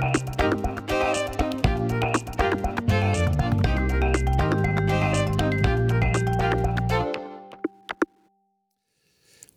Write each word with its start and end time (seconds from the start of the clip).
Bye. 0.00 0.23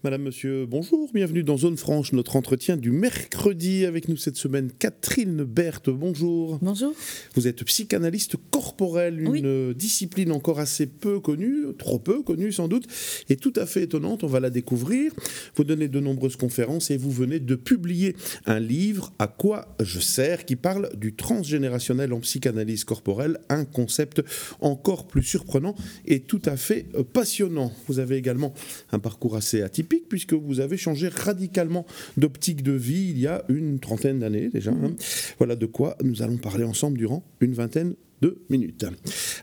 Madame, 0.07 0.23
Monsieur, 0.23 0.65
bonjour, 0.65 1.11
bienvenue 1.13 1.43
dans 1.43 1.57
Zone 1.57 1.75
Franche, 1.75 2.13
notre 2.13 2.37
entretien 2.37 2.77
du 2.77 2.91
mercredi. 2.91 3.83
Avec 3.83 4.07
nous 4.07 4.15
cette 4.15 4.37
semaine, 4.37 4.71
Catherine 4.79 5.43
Berthe, 5.43 5.89
bonjour. 5.89 6.59
Bonjour. 6.61 6.93
Vous 7.35 7.45
êtes 7.45 7.65
psychanalyste 7.65 8.37
corporel, 8.49 9.19
une 9.19 9.73
discipline 9.73 10.31
encore 10.31 10.59
assez 10.59 10.85
peu 10.85 11.19
connue, 11.19 11.75
trop 11.77 11.99
peu 11.99 12.23
connue 12.23 12.53
sans 12.53 12.69
doute, 12.69 12.87
et 13.27 13.35
tout 13.35 13.51
à 13.57 13.65
fait 13.65 13.83
étonnante, 13.83 14.23
on 14.23 14.27
va 14.27 14.39
la 14.39 14.49
découvrir. 14.49 15.11
Vous 15.57 15.65
donnez 15.65 15.89
de 15.89 15.99
nombreuses 15.99 16.37
conférences 16.37 16.89
et 16.89 16.95
vous 16.95 17.11
venez 17.11 17.41
de 17.41 17.55
publier 17.55 18.15
un 18.45 18.61
livre, 18.61 19.11
À 19.19 19.27
quoi 19.27 19.75
je 19.81 19.99
sers, 19.99 20.45
qui 20.45 20.55
parle 20.55 20.89
du 20.95 21.15
transgénérationnel 21.15 22.13
en 22.13 22.21
psychanalyse 22.21 22.85
corporelle, 22.85 23.41
un 23.49 23.65
concept 23.65 24.23
encore 24.61 25.05
plus 25.05 25.23
surprenant 25.23 25.75
et 26.05 26.21
tout 26.21 26.41
à 26.45 26.55
fait 26.55 26.85
passionnant. 27.11 27.73
Vous 27.89 27.99
avez 27.99 28.15
également 28.15 28.53
un 28.93 28.99
parcours 28.99 29.35
assez 29.35 29.61
atypique 29.61 29.96
puisque 29.99 30.33
vous 30.33 30.59
avez 30.59 30.77
changé 30.77 31.07
radicalement 31.07 31.85
d'optique 32.17 32.63
de 32.63 32.71
vie 32.71 33.09
il 33.09 33.19
y 33.19 33.27
a 33.27 33.43
une 33.49 33.79
trentaine 33.79 34.19
d'années 34.19 34.49
déjà. 34.49 34.71
Hein. 34.71 34.95
Voilà 35.37 35.55
de 35.55 35.65
quoi 35.65 35.97
nous 36.03 36.21
allons 36.21 36.37
parler 36.37 36.63
ensemble 36.63 36.97
durant 36.97 37.23
une 37.41 37.53
vingtaine 37.53 37.95
de 38.21 38.37
minutes. 38.49 38.85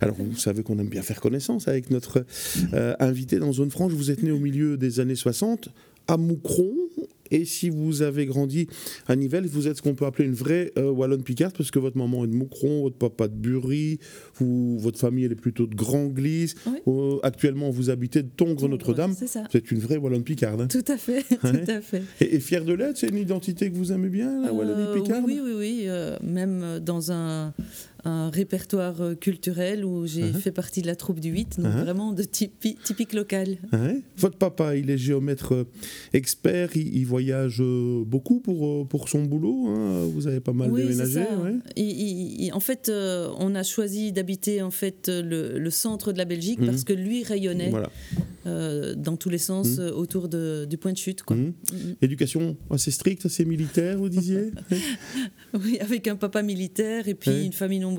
Alors, 0.00 0.16
vous 0.16 0.36
savez 0.36 0.62
qu'on 0.62 0.78
aime 0.78 0.88
bien 0.88 1.02
faire 1.02 1.20
connaissance 1.20 1.68
avec 1.68 1.90
notre 1.90 2.26
euh, 2.72 2.94
invité 2.98 3.38
dans 3.38 3.52
Zone 3.52 3.70
Franche. 3.70 3.92
Vous 3.92 4.10
êtes 4.10 4.22
né 4.22 4.30
au 4.30 4.40
milieu 4.40 4.76
des 4.76 5.00
années 5.00 5.14
60 5.14 5.68
à 6.08 6.16
Moucron, 6.16 6.74
et 7.30 7.44
si 7.44 7.70
vous 7.70 8.02
avez 8.02 8.26
grandi 8.26 8.66
à 9.06 9.16
Nivelles, 9.16 9.46
vous 9.46 9.68
êtes 9.68 9.76
ce 9.76 9.82
qu'on 9.82 9.94
peut 9.94 10.06
appeler 10.06 10.26
une 10.28 10.34
vraie 10.34 10.72
euh, 10.78 10.90
Wallonne 10.90 11.22
Picard, 11.22 11.52
parce 11.52 11.70
que 11.70 11.78
votre 11.78 11.96
maman 11.96 12.24
est 12.24 12.28
de 12.28 12.34
Moucron, 12.34 12.82
votre 12.82 12.96
papa 12.96 13.28
de 13.28 13.34
Bury, 13.34 13.98
vous, 14.36 14.78
votre 14.78 14.98
famille 14.98 15.24
elle 15.24 15.32
est 15.32 15.36
plutôt 15.36 15.66
de 15.66 15.74
Grand 15.74 16.06
Glisse. 16.06 16.54
Euh, 16.86 17.18
actuellement, 17.22 17.70
vous 17.70 17.90
habitez 17.90 18.22
de 18.22 18.28
Tongres 18.28 18.68
Notre-Dame. 18.68 19.12
Vous 19.12 19.56
êtes 19.56 19.70
une 19.70 19.78
vraie 19.78 19.96
Wallonne 19.96 20.24
Picarde. 20.24 20.60
Hein. 20.60 20.68
Tout 20.68 20.84
à 20.88 20.96
fait, 20.96 21.22
tout 21.40 21.70
à 21.70 21.80
fait. 21.80 22.02
Et, 22.20 22.40
fier 22.40 22.64
de 22.64 22.72
l'être, 22.72 22.98
c'est 22.98 23.08
une 23.08 23.18
identité 23.18 23.70
que 23.70 23.76
vous 23.76 23.92
aimez 23.92 24.08
bien, 24.08 24.42
la 24.42 24.52
Wallonie 24.52 24.82
euh, 24.82 24.94
Picarde 24.94 25.24
Oui, 25.26 25.40
oui, 25.42 25.52
oui. 25.56 25.88
même 26.22 26.80
dans 26.80 27.10
un 27.10 27.54
un 28.04 28.30
répertoire 28.30 29.00
euh, 29.00 29.14
culturel 29.14 29.84
où 29.84 30.06
j'ai 30.06 30.24
uh-huh. 30.24 30.34
fait 30.34 30.52
partie 30.52 30.82
de 30.82 30.86
la 30.86 30.96
troupe 30.96 31.20
du 31.20 31.30
8, 31.30 31.60
donc 31.60 31.72
uh-huh. 31.72 31.82
vraiment 31.82 32.12
de 32.12 32.22
typique 32.22 33.12
local. 33.12 33.56
Votre 34.16 34.36
papa, 34.36 34.76
il 34.76 34.90
est 34.90 34.98
géomètre 34.98 35.54
euh, 35.54 35.64
expert, 36.12 36.76
il, 36.76 37.04
voyage 37.04 37.60
euh, 37.60 38.04
beaucoup 38.04 38.40
pour, 38.40 38.86
pour 38.88 39.08
son 39.08 39.24
boulot, 39.24 39.68
hein. 39.68 40.06
vous 40.12 40.26
avez 40.26 40.40
pas 40.40 40.52
mal 40.52 40.70
oui, 40.70 40.82
déménagé. 40.82 41.22
en 42.52 42.60
fait, 42.60 42.90
on 42.90 43.54
a 43.54 43.62
choisi 43.62 44.12
d'habiter 44.12 44.62
en 44.62 44.70
fait 44.70 45.08
le, 45.08 45.70
centre 45.70 46.12
de 46.12 46.18
la 46.18 46.24
Belgique 46.24 46.60
mhm. 46.60 46.66
parce 46.66 46.84
que 46.84 46.92
lui 46.92 47.24
rayonnait 47.24 47.72
dans 48.44 49.16
tous 49.16 49.30
les 49.30 49.38
sens 49.38 49.78
mhm. 49.78 49.92
autour 49.94 50.28
de, 50.28 50.66
du 50.68 50.76
point 50.76 50.92
de 50.92 50.98
chute. 50.98 51.22
Quoi. 51.22 51.36
Mhm. 51.36 51.54
Éducation 52.02 52.56
assez 52.70 52.90
stricte, 52.90 53.26
assez 53.26 53.44
militaire, 53.44 53.98
vous 53.98 54.08
disiez 54.08 54.52
Oui, 55.54 55.78
avec 55.80 56.08
un 56.08 56.16
papa 56.16 56.42
militaire 56.42 57.08
et 57.08 57.14
puis 57.14 57.44
une 57.44 57.52
famille 57.52 57.80
non 57.80 57.94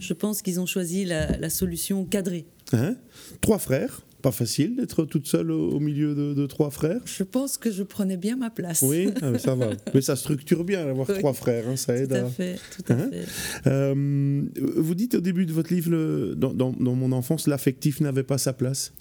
je 0.00 0.12
pense 0.12 0.42
qu'ils 0.42 0.60
ont 0.60 0.66
choisi 0.66 1.04
la, 1.04 1.50
solution 1.50 2.04
cadrée. 2.04 2.46
Hein? 2.72 2.96
Trois 3.40 3.58
frères 3.58 4.02
pas 4.22 4.32
facile 4.32 4.76
d'être 4.76 5.04
toute 5.04 5.28
seule 5.28 5.52
au, 5.52 5.78
milieu 5.78 6.14
de, 6.14 6.46
trois 6.46 6.70
frères. 6.70 7.00
Je 7.04 7.22
pense 7.22 7.58
que 7.58 7.70
je 7.70 7.84
prenais 7.84 8.16
bien 8.16 8.34
ma 8.34 8.50
place. 8.50 8.82
Oui, 8.82 9.10
ah, 9.22 9.38
ça 9.38 9.54
va. 9.54 9.70
Mais 9.94 10.00
ça 10.00 10.16
structure 10.16 10.64
bien 10.64 10.84
d'avoir 10.84 11.06
trois 11.06 11.32
frères, 11.32 11.68
hein, 11.68 11.76
ça 11.76 11.94
aide. 11.94 12.08
Tout 12.08 12.14
à, 12.14 12.24
fait. 12.24 12.58
Tout 12.76 12.92
à 12.92 12.96
hein? 12.96 13.10
fait. 13.12 13.68
Euh, 13.68 14.42
vous 14.76 14.94
dites 14.96 15.14
au 15.14 15.20
début 15.20 15.46
de 15.46 15.52
votre 15.52 15.72
livre, 15.72 16.34
dans, 16.34 16.72
mon 16.72 17.12
enfance, 17.12 17.46
l'affectif 17.46 18.00
n'avait 18.00 18.24
pas 18.24 18.38
sa 18.38 18.52
place. 18.52 18.92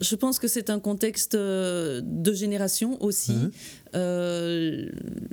Je 0.00 0.16
pense 0.16 0.38
que 0.38 0.48
c'est 0.48 0.70
un 0.70 0.80
contexte 0.80 1.34
euh, 1.34 2.00
de 2.04 2.32
génération 2.32 3.02
aussi. 3.02 3.36
Euh, 3.94 4.88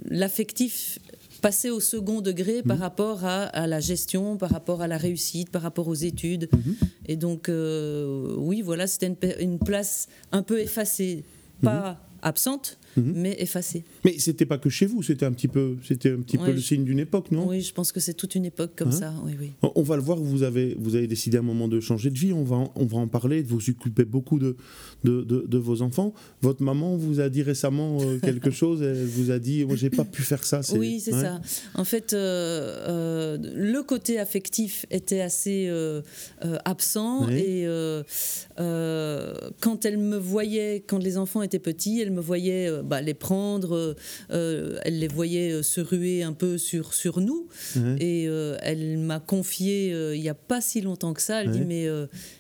l'affectif 0.10 1.00
passer 1.42 1.70
au 1.70 1.80
second 1.80 2.22
degré 2.22 2.62
par 2.64 2.78
mhm. 2.78 2.84
rapport 2.84 3.26
à, 3.26 3.68
la 3.68 3.80
gestion, 3.80 4.38
par 4.38 4.52
rapport 4.52 4.82
à 4.82 4.88
la 4.88 4.98
réussite, 4.98 5.50
par 5.50 5.62
rapport 5.62 5.88
aux 5.88 5.96
études. 5.96 6.50
Mhm. 6.54 6.76
Et 7.08 7.16
donc, 7.16 7.50
euh, 7.50 8.36
oui, 8.38 8.62
voilà, 8.62 8.88
c'était 8.88 9.16
une, 9.40 9.60
place 9.60 10.08
un 10.32 10.44
peu 10.44 10.60
effacée, 10.60 11.24
pas 11.62 11.98
absente, 12.22 12.78
Mhm. 13.00 13.14
mais 13.16 13.36
effacé. 13.40 13.84
Mais 14.06 14.18
c'était 14.18 14.46
pas 14.46 14.58
que 14.58 14.70
chez 14.70 14.86
vous, 14.86 15.04
c'était 15.04 15.26
un 15.26 15.32
petit 15.32 15.48
peu, 15.48 15.78
c'était 15.84 16.12
un 16.12 16.20
petit 16.22 16.38
peu 16.38 16.52
le 16.52 16.62
signe 16.62 16.84
d'une 16.84 17.00
époque, 17.00 17.32
non? 17.32 17.48
Oui, 17.48 17.62
je 17.62 17.74
pense 17.74 17.92
que 17.92 18.00
c'est 18.00 18.14
toute 18.14 18.36
une 18.36 18.46
époque 18.46 18.72
comme 18.76 18.90
hein 18.90 18.92
ça. 18.92 19.14
Oui, 19.26 19.34
oui. 19.40 19.52
On 19.76 19.84
va 19.84 19.96
le 19.96 20.02
voir. 20.02 20.18
Vous 20.18 20.44
avez, 20.44 20.76
vous 20.80 20.96
avez 20.96 21.08
décidé 21.08 21.38
à 21.38 21.40
un 21.40 21.44
moment 21.44 21.68
de 21.68 21.80
changer 21.80 22.10
de 22.10 22.18
vie. 22.18 22.34
On 22.34 22.44
va, 22.44 22.58
en, 22.58 22.72
on 22.76 22.86
va 22.86 22.98
en 22.98 23.08
parler. 23.08 23.42
Vous 23.42 23.58
occupez 23.70 24.06
beaucoup 24.06 24.40
de 24.40 24.56
de, 25.04 25.22
de, 25.24 25.58
vos 25.58 25.82
enfants. 25.82 26.14
Votre 26.42 26.64
maman 26.64 26.96
vous 26.98 27.20
a 27.20 27.30
dit 27.30 27.42
récemment 27.42 27.98
euh, 28.02 28.20
quelque 28.22 28.52
chose. 28.52 28.82
Elle 28.82 29.06
vous 29.06 29.32
a 29.32 29.40
dit, 29.40 29.66
moi, 29.66 29.76
j'ai 29.76 29.90
pas 29.90 30.04
pu 30.04 30.22
faire 30.22 30.44
ça. 30.44 30.62
Oui, 30.74 31.00
c'est 31.00 31.12
ça. 31.12 31.40
En 31.76 31.84
fait, 31.84 32.14
euh, 32.14 32.18
euh, 32.88 33.38
le 33.56 33.82
côté 33.84 34.20
affectif 34.20 34.86
était 34.92 35.22
assez 35.22 35.70
absent 36.66 37.30
et 37.30 37.66
quand 38.58 39.86
elle 39.86 39.98
me 39.98 40.18
voyait, 40.18 40.84
quand 40.86 41.00
les 41.00 41.18
enfants 41.18 41.42
étaient 41.42 41.60
petits, 41.60 42.02
elle 42.02 42.12
me 42.12 42.22
voyait 42.22 42.70
bah, 42.90 43.02
les 43.02 43.14
prendre. 43.14 43.76
Euh, 43.76 43.96
euh, 44.32 44.80
elle 44.84 45.00
les 45.00 45.08
voyait 45.08 45.52
euh, 45.52 45.64
se 45.64 45.80
ruer 45.80 46.24
un 46.24 46.34
peu 46.34 46.58
sur, 46.58 46.94
sur 46.94 47.22
nous. 47.22 47.48
Et 48.00 48.26
elle 48.62 48.98
m'a 48.98 49.20
confié, 49.20 49.90
il 50.16 50.22
n'y 50.22 50.30
a 50.30 50.34
pas 50.34 50.62
si 50.62 50.82
longtemps 50.82 51.14
que 51.14 51.22
ça, 51.22 51.42
elle 51.42 51.52
dit, 51.52 51.66
mais 51.66 51.88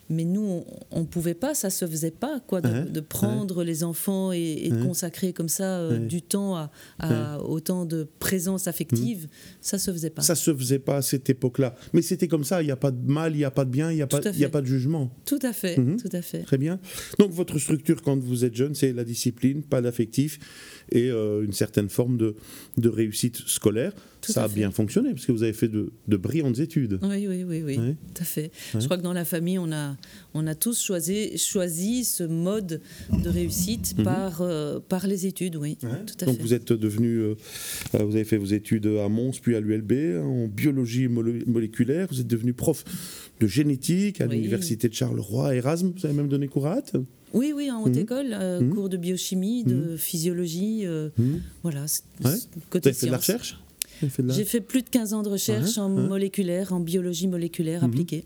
mais 0.10 0.26
nous, 0.26 0.64
on 0.90 1.02
ne 1.02 1.06
pouvait 1.06 1.36
pas, 1.36 1.54
ça 1.54 1.70
se 1.70 1.86
faisait 1.86 2.12
pas, 2.12 2.40
quoi, 2.40 2.62
de, 2.62 3.00
prendre 3.00 3.64
les 3.64 3.84
enfants 3.84 4.32
et, 4.32 4.70
de 4.70 4.84
consacrer 4.84 5.34
comme 5.34 5.50
ça 5.50 5.80
euh, 5.80 6.00
du 6.00 6.22
temps 6.22 6.56
à, 7.00 7.40
autant 7.44 7.86
de 7.86 8.08
présence 8.20 8.68
affective, 8.68 9.26
mmh. 9.26 9.58
ça 9.62 9.78
se 9.78 9.92
faisait 9.92 10.10
pas. 10.10 10.22
Ça 10.22 10.36
se 10.36 10.54
faisait 10.54 10.80
pas 10.80 10.98
à 10.98 11.02
cette 11.02 11.30
époque-là. 11.30 11.76
Mais 11.94 12.02
c'était 12.02 12.28
comme 12.28 12.44
ça, 12.44 12.62
il 12.62 12.66
n'y 12.66 12.72
a 12.72 12.76
pas 12.76 12.92
de 12.92 13.10
mal, 13.10 13.34
il 13.34 13.38
n'y 13.38 13.44
a 13.44 13.52
pas 13.52 13.66
de 13.66 13.70
bien, 13.70 13.92
il 13.92 13.96
n'y 13.96 14.02
a, 14.02 14.08
pas, 14.08 14.18
a 14.18 14.50
pas 14.50 14.62
de 14.62 14.66
jugement. 14.66 15.12
Tout 15.26 15.40
à 15.44 15.54
fait, 15.54 15.78
mmh. 15.78 15.98
tout 15.98 16.10
à 16.12 16.22
fait. 16.22 16.40
Très 16.40 16.58
bien. 16.58 16.80
Donc 17.20 17.32
votre 17.32 17.60
structure 17.60 18.02
quand 18.02 18.20
vous 18.20 18.46
êtes 18.46 18.56
jeune, 18.56 18.74
c'est 18.74 18.94
la 18.94 19.04
discipline, 19.04 19.62
pas 19.62 19.82
et 20.92 21.10
euh, 21.10 21.44
une 21.44 21.54
certaine 21.54 21.90
forme 21.90 22.18
de 22.18 22.90
réussite 22.90 23.38
scolaire. 23.48 23.94
Ça 24.22 24.44
a 24.44 24.48
bien 24.48 24.72
fonctionné 24.72 25.12
parce 25.12 25.26
que 25.26 25.32
vous 25.32 25.44
avez 25.44 25.54
fait 25.54 25.68
de, 25.68 25.92
de 26.08 26.18
brillantes 26.18 26.60
études. 26.60 27.00
Oui, 27.02 27.28
oui, 27.28 27.44
oui, 27.44 27.64
oui, 27.66 27.76
tout 27.76 28.22
à 28.22 28.26
fait. 28.26 28.52
Je 28.74 28.84
crois 28.86 28.98
que 28.98 29.04
dans 29.04 29.14
la 29.14 29.26
famille, 29.26 29.60
on 29.60 29.72
a, 29.72 29.96
on 30.34 30.48
a 30.48 30.56
tous 30.56 30.82
choisi, 30.82 31.38
choisi 31.38 32.06
ce 32.06 32.24
mode 32.24 32.82
de 33.12 33.30
réussite 33.30 33.98
mhm. 33.98 34.04
par, 34.04 34.42
euh, 34.42 34.80
par 34.80 35.08
les 35.08 35.26
études, 35.26 35.56
oui. 35.56 35.78
Tout 35.78 35.88
à 36.22 36.26
Donc 36.26 36.40
vous 36.40 36.54
êtes 36.54 36.74
devenu, 36.74 37.20
euh, 37.20 37.36
vous 37.94 38.16
avez 38.16 38.26
fait 38.26 38.38
vos 38.38 38.46
études 38.46 38.88
à 38.88 39.10
Mons 39.10 39.40
puis 39.42 39.56
à 39.56 39.60
l'ULB 39.60 40.22
en 40.24 40.48
biologie 40.48 41.08
moléculaire. 41.08 42.08
Vous 42.12 42.20
êtes 42.20 42.28
devenu 42.28 42.54
prof 42.54 42.84
de 43.40 43.48
génétique 43.48 44.22
à 44.22 44.26
l'université 44.26 44.90
de 44.90 44.94
Charleroi, 44.94 45.56
Erasme. 45.56 45.94
Vous 45.96 46.06
avez 46.06 46.16
même 46.16 46.30
donné 46.30 46.48
cours 46.48 46.68
à 46.68 46.78
hâte 46.78 46.96
oui, 47.34 47.54
oui, 47.56 47.70
en 47.70 47.84
haute 47.84 47.96
mhm. 47.96 48.02
école, 48.02 48.34
euh, 48.34 48.60
mhm. 48.60 48.74
cours 48.74 48.90
de 48.90 48.98
biochimie, 48.98 49.64
de 49.64 49.96
physiologie, 49.98 50.82
euh, 50.86 51.10
voilà, 51.64 51.86
côté 52.70 52.94
fait 52.94 53.06
de 53.06 53.12
la 53.12 53.18
recherche? 53.18 53.60
J'ai 54.30 54.46
fait 54.46 54.62
plus 54.62 54.82
de 54.82 54.90
15 54.90 55.14
ans 55.14 55.24
de 55.24 55.30
recherche 55.30 55.78
en 55.78 55.90
moléculaire, 55.90 56.74
en 56.74 56.80
biologie 56.80 57.28
moléculaire 57.28 57.84
appliquée. 57.84 58.26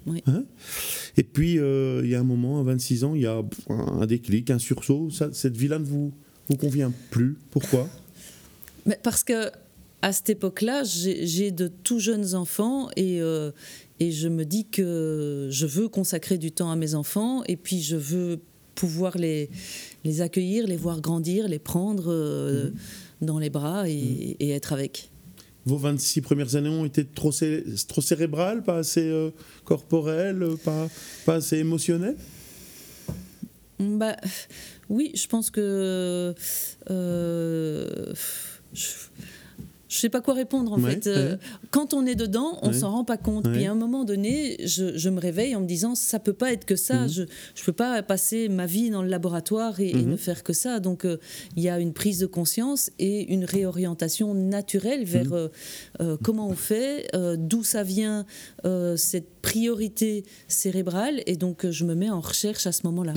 Et 1.18 1.24
puis, 1.24 1.60
euh, 1.60 2.02
il 2.04 2.10
y 2.10 2.16
a 2.16 2.20
un 2.20 2.24
moment, 2.24 2.60
à 2.60 2.64
26 2.64 3.04
ans, 3.04 3.16
il 3.16 3.22
y 3.22 3.26
a 3.26 3.42
un 3.70 4.06
déclic, 4.06 4.50
un 4.50 4.60
sursaut. 4.60 5.10
cette 5.10 5.58
vie-là 5.58 5.80
ne 5.80 5.86
vous, 5.86 6.12
vous 6.50 6.58
convient 6.58 6.92
plus. 7.12 7.38
Pourquoi? 7.52 7.88
Mais 8.86 9.00
Parce 9.02 9.24
que 9.24 9.50
à 10.02 10.12
cette 10.12 10.30
époque-là, 10.30 10.84
j'ai 10.84 11.52
de 11.52 11.68
tout 11.68 12.00
jeunes 12.00 12.36
enfants 12.36 12.90
et, 12.98 13.20
et 14.00 14.12
je 14.12 14.28
me 14.28 14.44
dis 14.44 14.66
que 14.66 15.48
je 15.50 15.66
veux 15.66 15.88
consacrer 15.88 16.38
du 16.38 16.52
temps 16.52 16.72
à 16.72 16.76
mes 16.76 16.94
enfants 16.94 17.44
et 17.48 17.56
puis 17.56 17.82
je 17.82 17.96
veux 17.96 18.40
pouvoir 18.76 19.18
les, 19.18 19.50
les 20.04 20.22
accueillir, 20.22 20.68
les 20.68 20.78
voir 20.78 21.02
grandir, 21.02 21.48
les 21.48 21.60
prendre 21.60 22.06
euh, 22.08 22.70
mhm. 22.70 22.74
dans 23.22 23.40
les 23.40 23.50
bras 23.50 23.88
et, 23.88 24.36
et, 24.40 24.52
être 24.52 24.74
avec. 24.74 25.10
Vos 25.66 25.78
26 25.78 26.22
premières 26.22 26.56
années 26.56 26.70
ont 26.70 26.86
été 26.86 27.06
trop, 27.06 27.32
trop 27.88 28.02
cérébrales, 28.02 28.64
pas 28.64 28.78
assez 28.78 29.08
euh, 29.08 29.30
corporelles, 29.64 30.46
pas, 30.64 30.90
pas 31.26 31.36
assez 31.36 31.58
émotionnelles? 31.58 32.18
Bah, 33.80 34.18
Oui, 34.90 35.12
je 35.16 35.28
pense 35.28 35.50
que. 35.50 36.34
Euh, 36.90 38.14
je 39.94 40.00
sais 40.00 40.10
pas 40.10 40.22
quoi 40.22 40.34
répondre 40.34 40.74
en 40.74 40.80
fait. 40.80 41.06
Euh, 41.06 41.38
quand 41.70 41.94
on 41.94 42.08
est 42.08 42.16
dedans, 42.16 42.58
on 42.64 42.74
s'en 42.74 42.90
rend 42.90 43.04
pas 43.04 43.18
compte. 43.18 43.48
Puis 43.52 43.68
à 43.68 43.72
un 43.72 43.76
moment 43.76 44.06
donné, 44.06 44.58
je, 44.66 45.10
me 45.10 45.20
réveille 45.20 45.56
en 45.56 45.62
me 45.62 45.68
disant 45.68 45.94
ça 45.94 46.18
peut 46.18 46.34
pas 46.34 46.52
être 46.52 46.66
que 46.66 46.76
ça. 46.76 47.02
Mhm. 47.02 47.10
Je 47.10 47.22
ne 47.22 47.28
peux 47.64 47.74
pas 47.74 48.02
passer 48.02 48.50
ma 48.50 48.66
vie 48.66 48.90
dans 48.90 49.04
le 49.04 49.10
laboratoire 49.10 49.80
et, 49.80 49.94
mhm. 49.94 50.10
ne 50.10 50.18
faire 50.18 50.42
que 50.42 50.52
ça. 50.52 50.80
Donc 50.80 51.06
euh, 51.06 51.18
il 51.56 51.62
y 51.62 51.70
a 51.70 51.80
une 51.80 51.94
prise 51.94 52.18
de 52.20 52.26
conscience 52.26 52.90
et 52.98 53.32
une 53.32 53.46
réorientation 53.46 54.34
naturelle 54.34 55.06
vers 55.06 55.30
mhm. 55.30 55.50
euh, 56.02 56.18
comment 56.24 56.48
on 56.48 56.56
fait, 56.56 57.08
d'où 57.38 57.64
ça 57.64 57.84
vient 57.84 58.26
cette 58.96 59.42
priorité 59.44 60.24
cérébrale. 60.48 61.22
Et 61.28 61.36
donc 61.36 61.70
je 61.70 61.84
me 61.84 61.94
mets 61.94 62.10
en 62.10 62.22
recherche 62.22 62.66
à 62.66 62.72
ce 62.72 62.82
moment-là. 62.86 63.14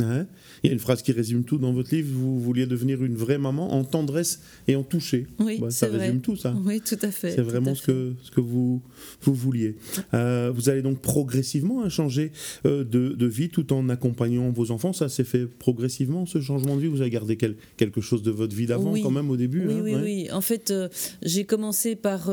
Il 0.62 0.66
y 0.66 0.70
a 0.70 0.72
une 0.72 0.78
phrase 0.78 1.00
qui 1.00 1.12
résume 1.12 1.44
tout 1.44 1.56
dans 1.56 1.72
votre 1.72 1.94
livre. 1.94 2.10
Vous 2.12 2.38
vouliez 2.38 2.66
devenir 2.66 3.02
une 3.02 3.14
vraie 3.14 3.38
maman 3.38 3.72
en 3.72 3.84
tendresse 3.84 4.40
et 4.68 4.76
en 4.76 4.82
toucher. 4.82 5.26
Oui, 5.38 5.58
bah, 5.60 5.70
ça 5.70 5.86
résume 5.86 6.20
tout 6.20 6.36
ça. 6.36 6.54
Oui, 6.64 6.80
tout 6.80 6.98
à 7.00 7.10
fait. 7.10 7.30
C'est 7.30 7.42
vraiment 7.42 7.74
ce 7.74 7.82
que, 7.86 8.12
ce 8.22 8.30
que 8.30 8.40
vous, 8.40 8.82
vous 9.22 9.34
vouliez. 9.34 9.76
Euh, 10.14 10.52
vous 10.54 10.68
allez 10.68 10.82
donc 10.82 11.00
progressivement 11.00 11.82
hein, 11.82 11.88
changer 11.88 12.32
euh, 12.66 12.84
de, 12.84 13.10
de, 13.10 13.26
vie 13.26 13.48
tout 13.48 13.72
en 13.72 13.88
accompagnant 13.88 14.50
vos 14.50 14.72
enfants. 14.72 14.92
Ça 14.92 15.08
s'est 15.08 15.24
fait 15.24 15.46
progressivement, 15.46 16.26
ce 16.26 16.40
changement 16.40 16.74
de 16.76 16.80
vie? 16.80 16.88
Vous 16.88 17.00
avez 17.00 17.10
gardé 17.10 17.38
quelque 17.76 18.00
chose 18.00 18.22
de 18.22 18.32
votre 18.32 18.54
vie 18.54 18.66
d'avant 18.66 18.94
quand 19.00 19.10
même 19.10 19.30
au 19.30 19.36
début 19.36 19.66
Oui, 19.66 19.74
hein, 19.74 19.82
oui, 19.84 19.94
oui. 20.02 20.28
En 20.32 20.40
fait, 20.40 20.72
euh, 20.72 20.88
j'ai 21.22 21.44
commencé 21.44 21.94
par 21.94 22.26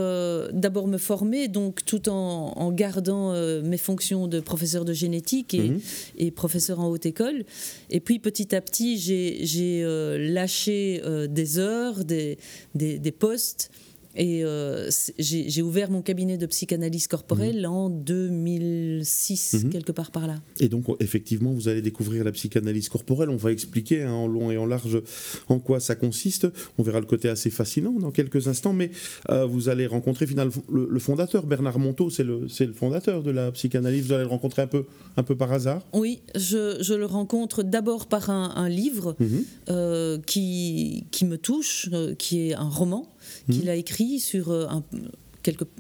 d'abord 0.52 0.88
me 0.88 0.98
former, 0.98 1.48
donc 1.48 1.86
tout 1.86 2.10
en, 2.10 2.54
en 2.56 2.72
gardant 2.72 3.34
mes 3.62 3.78
fonctions 3.84 4.28
de 4.28 4.40
professeur 4.40 4.86
de 4.86 4.94
génétique 4.94 5.54
et, 5.54 5.70
mhm. 5.70 5.80
et, 6.18 6.32
professeur 6.32 6.80
en 6.80 6.88
haute 6.90 7.06
école. 7.06 7.46
Et 7.90 8.00
puis 8.00 8.20
petit 8.20 8.56
à 8.56 8.62
petit, 8.62 8.98
j'ai 8.98 9.84
lâché 10.18 11.02
des 11.30 11.60
heures, 11.60 12.04
des, 12.04 12.38
des, 12.76 13.00
des 13.00 13.12
postes 13.12 13.70
et 14.16 14.44
euh, 14.44 14.90
j'ai 15.18 15.62
ouvert 15.62 15.90
mon 15.90 16.02
cabinet 16.02 16.38
de 16.38 16.46
psychanalyse 16.46 17.08
corporelle 17.08 17.62
mhm. 17.62 17.72
en 17.72 17.90
2006, 17.90 19.64
mhm. 19.64 19.70
quelque 19.72 19.92
part 19.92 20.12
par 20.12 20.28
là. 20.28 20.36
Et 20.60 20.70
donc, 20.70 20.86
effectivement, 21.00 21.52
vous 21.52 21.68
allez 21.68 21.82
découvrir 21.82 22.24
la 22.24 22.32
psychanalyse 22.32 22.90
corporelle. 22.90 23.30
On 23.30 23.38
va 23.38 23.52
expliquer 23.52 24.04
hein, 24.04 24.12
en 24.12 24.28
long 24.28 24.52
et 24.52 24.58
en 24.58 24.66
large 24.66 25.02
en 25.50 25.60
quoi 25.60 25.80
ça 25.80 25.96
consiste. 25.96 26.48
On 26.78 26.84
verra 26.84 27.00
le 27.00 27.08
côté 27.08 27.28
assez 27.28 27.50
fascinant 27.50 27.94
dans 27.94 28.12
quelques 28.12 28.48
instants. 28.48 28.74
Mais 28.74 28.92
euh, 29.30 29.46
vous 29.46 29.70
allez 29.70 29.88
rencontrer 29.88 30.28
finalement 30.28 30.54
le, 30.72 31.00
fondateur, 31.00 31.46
Bernard 31.46 31.80
Monteau, 31.80 32.10
c'est 32.10 32.24
le, 32.24 32.48
le, 32.60 32.74
fondateur 32.74 33.24
de 33.24 33.32
la 33.32 33.52
psychanalyse. 33.52 34.06
Vous 34.06 34.14
allez 34.14 34.24
le 34.24 34.30
rencontrer 34.30 34.62
un 34.62 34.68
peu, 34.68 34.86
un 35.18 35.24
peu 35.24 35.36
par 35.36 35.52
hasard? 35.52 35.82
Oui, 35.94 36.22
je, 36.36 36.78
je 36.82 36.94
le 36.94 37.06
rencontre 37.06 37.64
d'abord 37.64 38.08
par 38.08 38.30
un, 38.30 38.70
livre 38.70 39.16
mhm. 39.20 39.44
euh, 39.70 40.20
qui, 40.26 41.06
qui 41.12 41.26
me 41.26 41.38
touche, 41.38 41.90
qui 42.18 42.50
est 42.50 42.54
un 42.54 42.70
roman 42.70 43.13
qu'il 43.52 43.64
mhm. 43.64 43.70
a 43.70 43.76
écrit 43.76 44.20
sur 44.20 44.52
euh, 44.52 44.68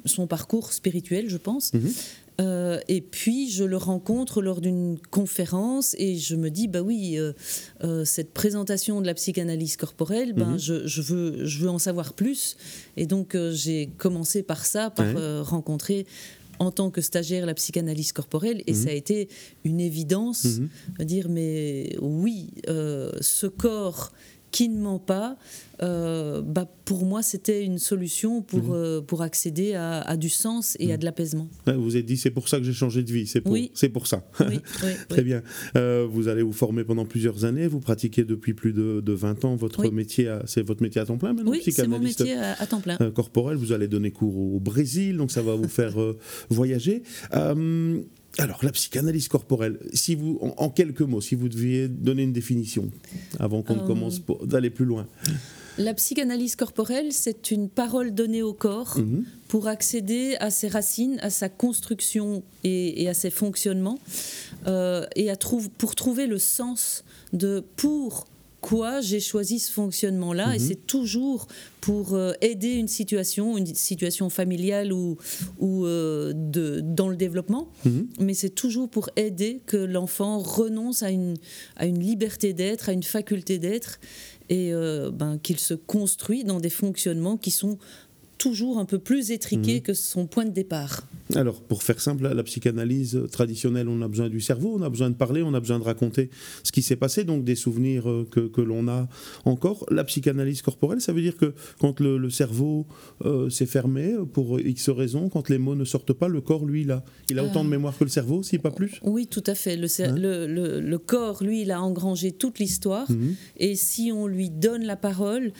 son 0.06 0.28
parcours 0.28 0.74
spirituel, 0.74 1.30
je 1.30 1.38
pense. 1.38 1.74
Mhm. 1.74 1.92
Euh, 2.42 2.80
et 2.88 3.02
puis 3.02 3.52
je 3.52 3.64
le 3.64 3.78
rencontre 3.78 4.42
lors 4.42 4.60
d'une 4.60 4.98
conférence 5.12 5.96
et 6.00 6.18
je 6.18 6.36
me 6.36 6.50
dis 6.50 6.68
bah 6.68 6.82
oui 6.82 7.20
euh, 7.20 8.06
cette 8.06 8.34
présentation 8.34 9.02
de 9.02 9.06
la 9.06 9.14
psychanalyse 9.14 9.78
corporelle 9.78 10.34
ben, 10.34 10.54
mhm. 10.54 10.58
je, 10.58 10.88
je, 10.88 11.02
veux 11.04 11.46
je 11.46 11.60
veux 11.60 11.70
en 11.70 11.78
savoir 11.78 12.14
plus 12.14 12.58
et 12.98 13.06
donc 13.06 13.38
j'ai 13.52 13.92
commencé 14.00 14.42
par 14.42 14.66
ça 14.66 14.90
par 14.90 15.46
rencontrer 15.46 16.08
en 16.58 16.72
tant 16.72 16.90
que 16.90 17.02
stagiaire 17.02 17.46
la 17.46 17.54
psychanalyse 17.54 18.14
corporelle 18.14 18.64
et 18.66 18.74
ça 18.74 18.90
a 18.90 18.94
été 18.94 19.30
une 19.64 19.80
évidence 19.80 20.48
de 20.98 21.04
dire 21.04 21.30
mais 21.30 21.96
oui 22.02 22.50
ce 22.66 23.46
corps 23.46 24.12
qui 24.54 24.70
ne 24.70 24.80
ment 24.80 25.00
pas, 25.00 25.36
euh, 25.82 26.44
bah, 26.44 26.70
pour 26.86 27.06
moi, 27.06 27.24
c'était 27.24 27.66
une 27.66 27.80
solution 27.80 28.44
pour, 28.44 28.64
mhm. 28.64 28.72
euh, 28.72 29.02
pour 29.02 29.24
accéder 29.24 29.74
à, 29.74 30.16
du 30.16 30.30
sens 30.30 30.78
et 30.80 30.92
à 30.92 30.94
mhm. 30.94 31.00
de 31.00 31.06
l'apaisement. 31.06 31.50
vous 31.66 31.96
avez 31.96 32.04
dit, 32.04 32.18
c'est 32.18 32.30
pour 32.30 32.48
ça 32.48 32.60
que 32.60 32.64
j'ai 32.64 32.72
changé 32.72 33.02
de 33.02 33.12
vie, 33.12 33.26
c'est 33.26 33.42
pour, 33.42 33.58
c'est 33.74 33.90
pour 33.90 34.06
ça. 34.06 34.24
Oui, 34.48 34.60
Très 35.10 35.24
bien. 35.24 35.42
Euh, 35.76 36.08
vous 36.10 36.28
allez 36.28 36.44
vous 36.44 36.54
former 36.54 36.84
pendant 36.84 37.06
plusieurs 37.06 37.46
années, 37.46 37.68
vous 37.68 37.80
pratiquez 37.80 38.24
depuis 38.24 38.54
plus 38.54 38.74
de, 38.74 39.02
de 39.02 39.14
20 39.14 39.44
ans 39.44 39.56
votre 39.56 39.90
métier, 39.90 40.32
c'est 40.46 40.62
votre 40.62 40.84
métier 40.84 41.02
à 41.02 41.06
temps 41.06 41.18
plein 41.18 41.34
maintenant 41.34 41.52
Oui, 41.52 41.62
c'est 41.66 41.88
mon 41.88 42.00
métier 42.00 42.38
à, 42.38 42.66
temps 42.68 42.80
plein. 42.80 42.98
corporel, 43.12 43.58
vous 43.58 43.72
allez 43.72 43.88
donner 43.88 44.12
cours 44.12 44.38
au 44.38 44.60
Brésil, 44.60 45.18
donc 45.18 45.32
ça 45.32 45.42
va 45.42 45.56
vous 45.56 45.68
faire 45.68 45.96
voyager. 46.52 47.02
Alors, 48.40 48.64
la 48.64 48.72
psychanalyse 48.72 49.28
corporelle, 49.28 49.78
si 49.94 50.16
vous, 50.16 50.40
en, 50.42 50.70
quelques 50.70 51.02
mots, 51.02 51.22
si 51.22 51.36
vous 51.36 51.50
deviez 51.50 51.88
donner 51.88 52.24
une 52.24 52.34
définition 52.34 52.90
avant 53.40 53.62
qu'on 53.62 53.76
ne 53.76 53.82
euh, 53.82 53.88
commence 53.88 54.22
d'aller 54.44 54.72
plus 54.72 54.86
loin. 54.86 55.08
La 55.78 55.94
psychanalyse 55.94 56.56
corporelle, 56.56 57.12
c'est 57.12 57.52
une 57.52 57.70
parole 57.70 58.14
donnée 58.14 58.44
au 58.44 58.54
corps 58.54 58.98
mhm. 58.98 59.26
pour 59.48 59.68
accéder 59.68 60.36
à 60.40 60.52
ses 60.52 60.68
racines, 60.68 61.20
à 61.22 61.30
sa 61.30 61.50
construction 61.50 62.44
et, 62.64 63.08
à 63.08 63.14
ses 63.14 63.32
fonctionnements, 63.32 64.00
euh, 64.68 65.06
et 65.16 65.32
à 65.32 65.36
pour 65.78 65.96
trouver 65.96 66.28
le 66.28 66.38
sens 66.38 67.04
de 67.34 67.64
pour 67.76 68.28
quoi 68.64 69.02
j'ai 69.02 69.20
choisi 69.20 69.60
ce 69.60 69.72
fonctionnement-là. 69.74 70.56
Et 70.56 70.60
mhm. 70.60 70.66
c'est 70.66 70.88
toujours 70.88 71.48
pour 71.82 72.14
euh, 72.14 72.32
aider 72.40 72.72
une 72.72 72.88
situation, 72.88 73.58
une 73.58 73.66
situation 73.66 74.30
familiale 74.30 74.94
ou, 74.94 75.18
ou 75.60 75.86
euh, 75.86 76.32
de, 76.34 76.80
dans 76.82 77.10
le 77.10 77.18
développement. 77.18 77.68
Mhm. 77.84 78.08
Mais 78.20 78.34
c'est 78.34 78.56
toujours 78.56 78.90
pour 78.90 79.10
aider 79.18 79.62
que 79.66 79.76
l'enfant 79.76 80.40
renonce 80.40 81.04
à 81.04 81.12
une, 81.12 81.36
à 81.76 81.86
une 81.86 82.00
liberté 82.00 82.54
d'être, 82.54 82.88
à 82.88 82.94
une 82.94 83.04
faculté 83.04 83.60
d'être 83.60 84.00
et 84.50 84.74
euh, 84.74 85.12
ben, 85.12 85.38
qu'il 85.44 85.60
se 85.60 85.74
construit 85.74 86.46
dans 86.46 86.62
des 86.62 86.70
fonctionnements 86.70 87.36
qui 87.36 87.52
sont 87.52 87.78
toujours 88.38 88.78
un 88.78 88.86
peu 88.86 88.98
plus 88.98 89.32
étriqué 89.32 89.76
mhm. 89.76 89.82
que 89.82 89.94
son 89.94 90.26
point 90.26 90.46
de 90.46 90.52
départ. 90.52 91.06
Alors, 91.36 91.62
pour 91.62 91.84
faire 91.84 92.00
simple, 92.02 92.28
la 92.28 92.44
psychanalyse 92.44 93.20
traditionnelle, 93.32 93.88
on 93.88 94.02
a 94.02 94.08
besoin 94.08 94.30
du 94.30 94.42
cerveau, 94.42 94.76
on 94.78 94.82
a 94.82 94.90
besoin 94.90 95.10
de 95.10 95.16
parler, 95.16 95.42
on 95.42 95.54
a 95.54 95.60
besoin 95.60 95.80
de 95.80 95.84
raconter 95.84 96.30
ce 96.64 96.72
qui 96.72 96.82
s'est 96.82 96.96
passé, 96.96 97.24
donc 97.24 97.44
des 97.44 97.56
souvenirs 97.56 98.10
euh, 98.10 98.28
que, 98.30 98.42
que 98.42 98.62
l'on 98.62 98.88
a 98.88 99.08
encore. 99.46 99.86
La 99.90 100.04
psychanalyse 100.04 100.62
corporelle, 100.62 101.02
ça 101.02 101.14
veut 101.14 101.22
dire 101.22 101.38
que 101.38 101.54
quand 101.80 102.00
le, 102.00 102.30
cerveau 102.30 102.86
euh, 103.26 103.50
s'est 103.50 103.66
fermé 103.66 104.16
pour 104.34 104.60
X 104.60 104.90
raisons, 104.90 105.30
quand 105.30 105.50
les 105.50 105.58
mots 105.58 105.76
ne 105.76 105.86
sortent 105.86 106.14
pas, 106.14 106.28
le 106.28 106.42
corps, 106.42 106.66
lui, 106.66 106.82
il 106.82 106.92
a, 106.92 107.04
il 107.30 107.40
a 107.40 107.44
autant 107.44 107.64
de 107.64 107.68
euh, 107.68 107.72
mémoire 107.72 107.98
que 107.98 108.04
le 108.04 108.10
cerveau, 108.10 108.44
si 108.44 108.58
pas 108.60 108.72
plus? 108.72 109.00
Oui, 109.04 109.28
tout 109.28 109.44
à 109.48 109.56
fait. 109.56 109.78
Le, 109.78 109.88
hein 110.02 110.16
le, 110.18 110.80
le, 110.82 110.98
corps, 110.98 111.42
lui, 111.44 111.62
il 111.62 111.72
a 111.72 111.82
engrangé 111.82 112.32
toute 112.32 112.60
l'histoire. 112.60 113.10
Mhm. 113.10 113.36
Et 113.58 113.76
si 113.76 114.12
on 114.12 114.28
lui 114.28 114.50
donne 114.50 114.84
la 114.84 114.98
parole, 114.98 115.52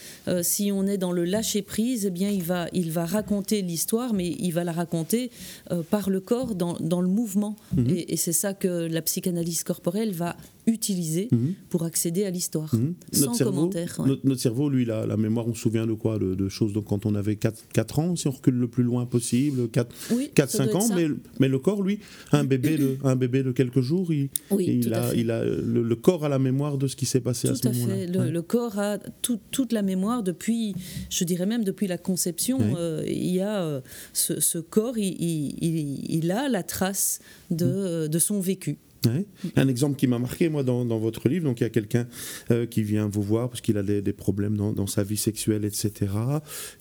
si 0.42 0.72
on 0.72 0.86
est 0.88 0.98
dans 0.98 1.12
le 1.12 1.24
lâcher-prise, 1.24 2.06
eh 2.06 2.12
bien, 2.12 2.30
il 2.30 2.44
va, 2.44 2.68
il 2.74 2.92
va 2.92 3.06
raconter 3.06 3.62
l'histoire, 3.62 4.14
mais 4.14 4.30
il 4.40 4.52
va 4.52 4.64
la 4.64 4.72
raconter 4.72 5.24
euh, 5.24 5.30
par 5.90 6.10
le 6.10 6.20
corps 6.20 6.56
dans, 6.56 6.74
dans 6.80 7.02
le 7.02 7.08
mouvement. 7.08 7.56
Mhm. 7.76 7.96
Et, 8.08 8.18
c'est 8.18 8.34
ça 8.34 8.54
que 8.54 8.88
la 8.88 9.02
psychanalyse 9.02 9.64
corporelle 9.64 10.12
va 10.14 10.36
utiliser 10.66 11.28
mhm. 11.32 11.54
pour 11.70 11.84
accéder 11.84 12.26
à 12.26 12.30
l'histoire, 12.30 12.74
mhm. 12.74 12.96
sans 13.12 13.38
commentaire. 13.38 14.02
Notre, 14.24 14.40
cerveau, 14.40 14.70
lui, 14.70 14.86
la, 14.86 15.06
la 15.06 15.18
mémoire, 15.18 15.48
on 15.48 15.54
se 15.54 15.62
souvient 15.62 15.86
de 15.86 15.94
quoi 15.94 16.20
de, 16.20 16.50
choses 16.50 16.74
donc, 16.74 16.86
quand 16.86 17.06
on 17.06 17.16
avait 17.16 17.36
4, 17.36 17.66
4, 17.74 18.00
ans, 18.00 18.16
si 18.16 18.28
on 18.28 18.32
recule 18.32 18.56
le 18.56 18.68
plus 18.68 18.84
loin 18.84 19.06
possible, 19.06 19.70
4, 19.70 19.96
4 20.34 20.50
5 20.50 20.76
ans, 20.76 20.88
mais, 20.96 21.08
mais, 21.40 21.48
le 21.48 21.60
corps, 21.60 21.82
lui, 21.82 22.00
un 22.32 22.44
bébé 22.44 22.78
de, 22.78 22.98
un 23.04 23.16
bébé 23.16 23.44
de 23.44 23.52
quelques 23.52 23.82
jours, 23.82 24.14
il, 24.14 24.30
il, 24.60 24.94
a, 24.94 25.14
il 25.14 25.32
a, 25.32 25.44
le, 25.44 25.96
corps 25.96 26.26
a 26.26 26.30
la 26.30 26.40
mémoire 26.40 26.78
de 26.78 26.88
ce 26.88 26.96
qui 26.96 27.06
s'est 27.06 27.22
passé 27.22 27.50
à 27.50 27.56
ce 27.56 27.68
moment-là. 27.68 28.06
Le, 28.06 28.32
le, 28.32 28.42
corps 28.42 28.80
a 28.80 28.98
toute 29.22 29.72
la 29.72 29.82
mémoire 29.82 30.24
depuis, 30.24 30.76
je 31.10 31.24
dirais 31.24 31.46
même 31.46 31.64
depuis 31.64 31.88
la 31.88 31.98
conception. 31.98 32.60
Euh, 32.78 33.04
il 33.08 33.34
y 33.34 33.42
a 33.42 33.64
euh, 33.64 33.82
ce, 34.14 34.40
ce, 34.40 34.58
corps, 34.58 34.98
il, 34.98 35.14
il, 35.62 36.32
a 36.32 36.50
la 36.50 36.64
trace 36.64 37.20
de, 37.52 38.08
de 38.08 38.20
son 38.20 38.40
vécu. 38.40 38.78
Un 39.56 39.68
exemple 39.68 39.98
qui 39.98 40.08
m'a 40.08 40.20
marqué, 40.20 40.50
moi, 40.50 40.64
dans, 40.64 40.86
dans, 40.86 41.00
votre 41.00 41.30
livre, 41.30 41.46
donc 41.46 41.60
il 41.62 41.64
y 41.64 41.68
a 41.68 41.70
quelqu'un 41.70 42.08
euh, 42.52 42.66
qui 42.66 42.84
vient 42.84 43.08
vous 43.08 43.22
voir 43.22 43.50
parce 43.50 43.62
qu'il 43.62 43.78
a 43.78 43.84
des, 43.84 44.02
des 44.02 44.14
problèmes 44.14 44.56
dans, 44.56 44.74
dans, 44.74 44.88
sa 44.88 45.04
vie 45.04 45.18
sexuelle, 45.18 45.66
etc. 45.66 46.12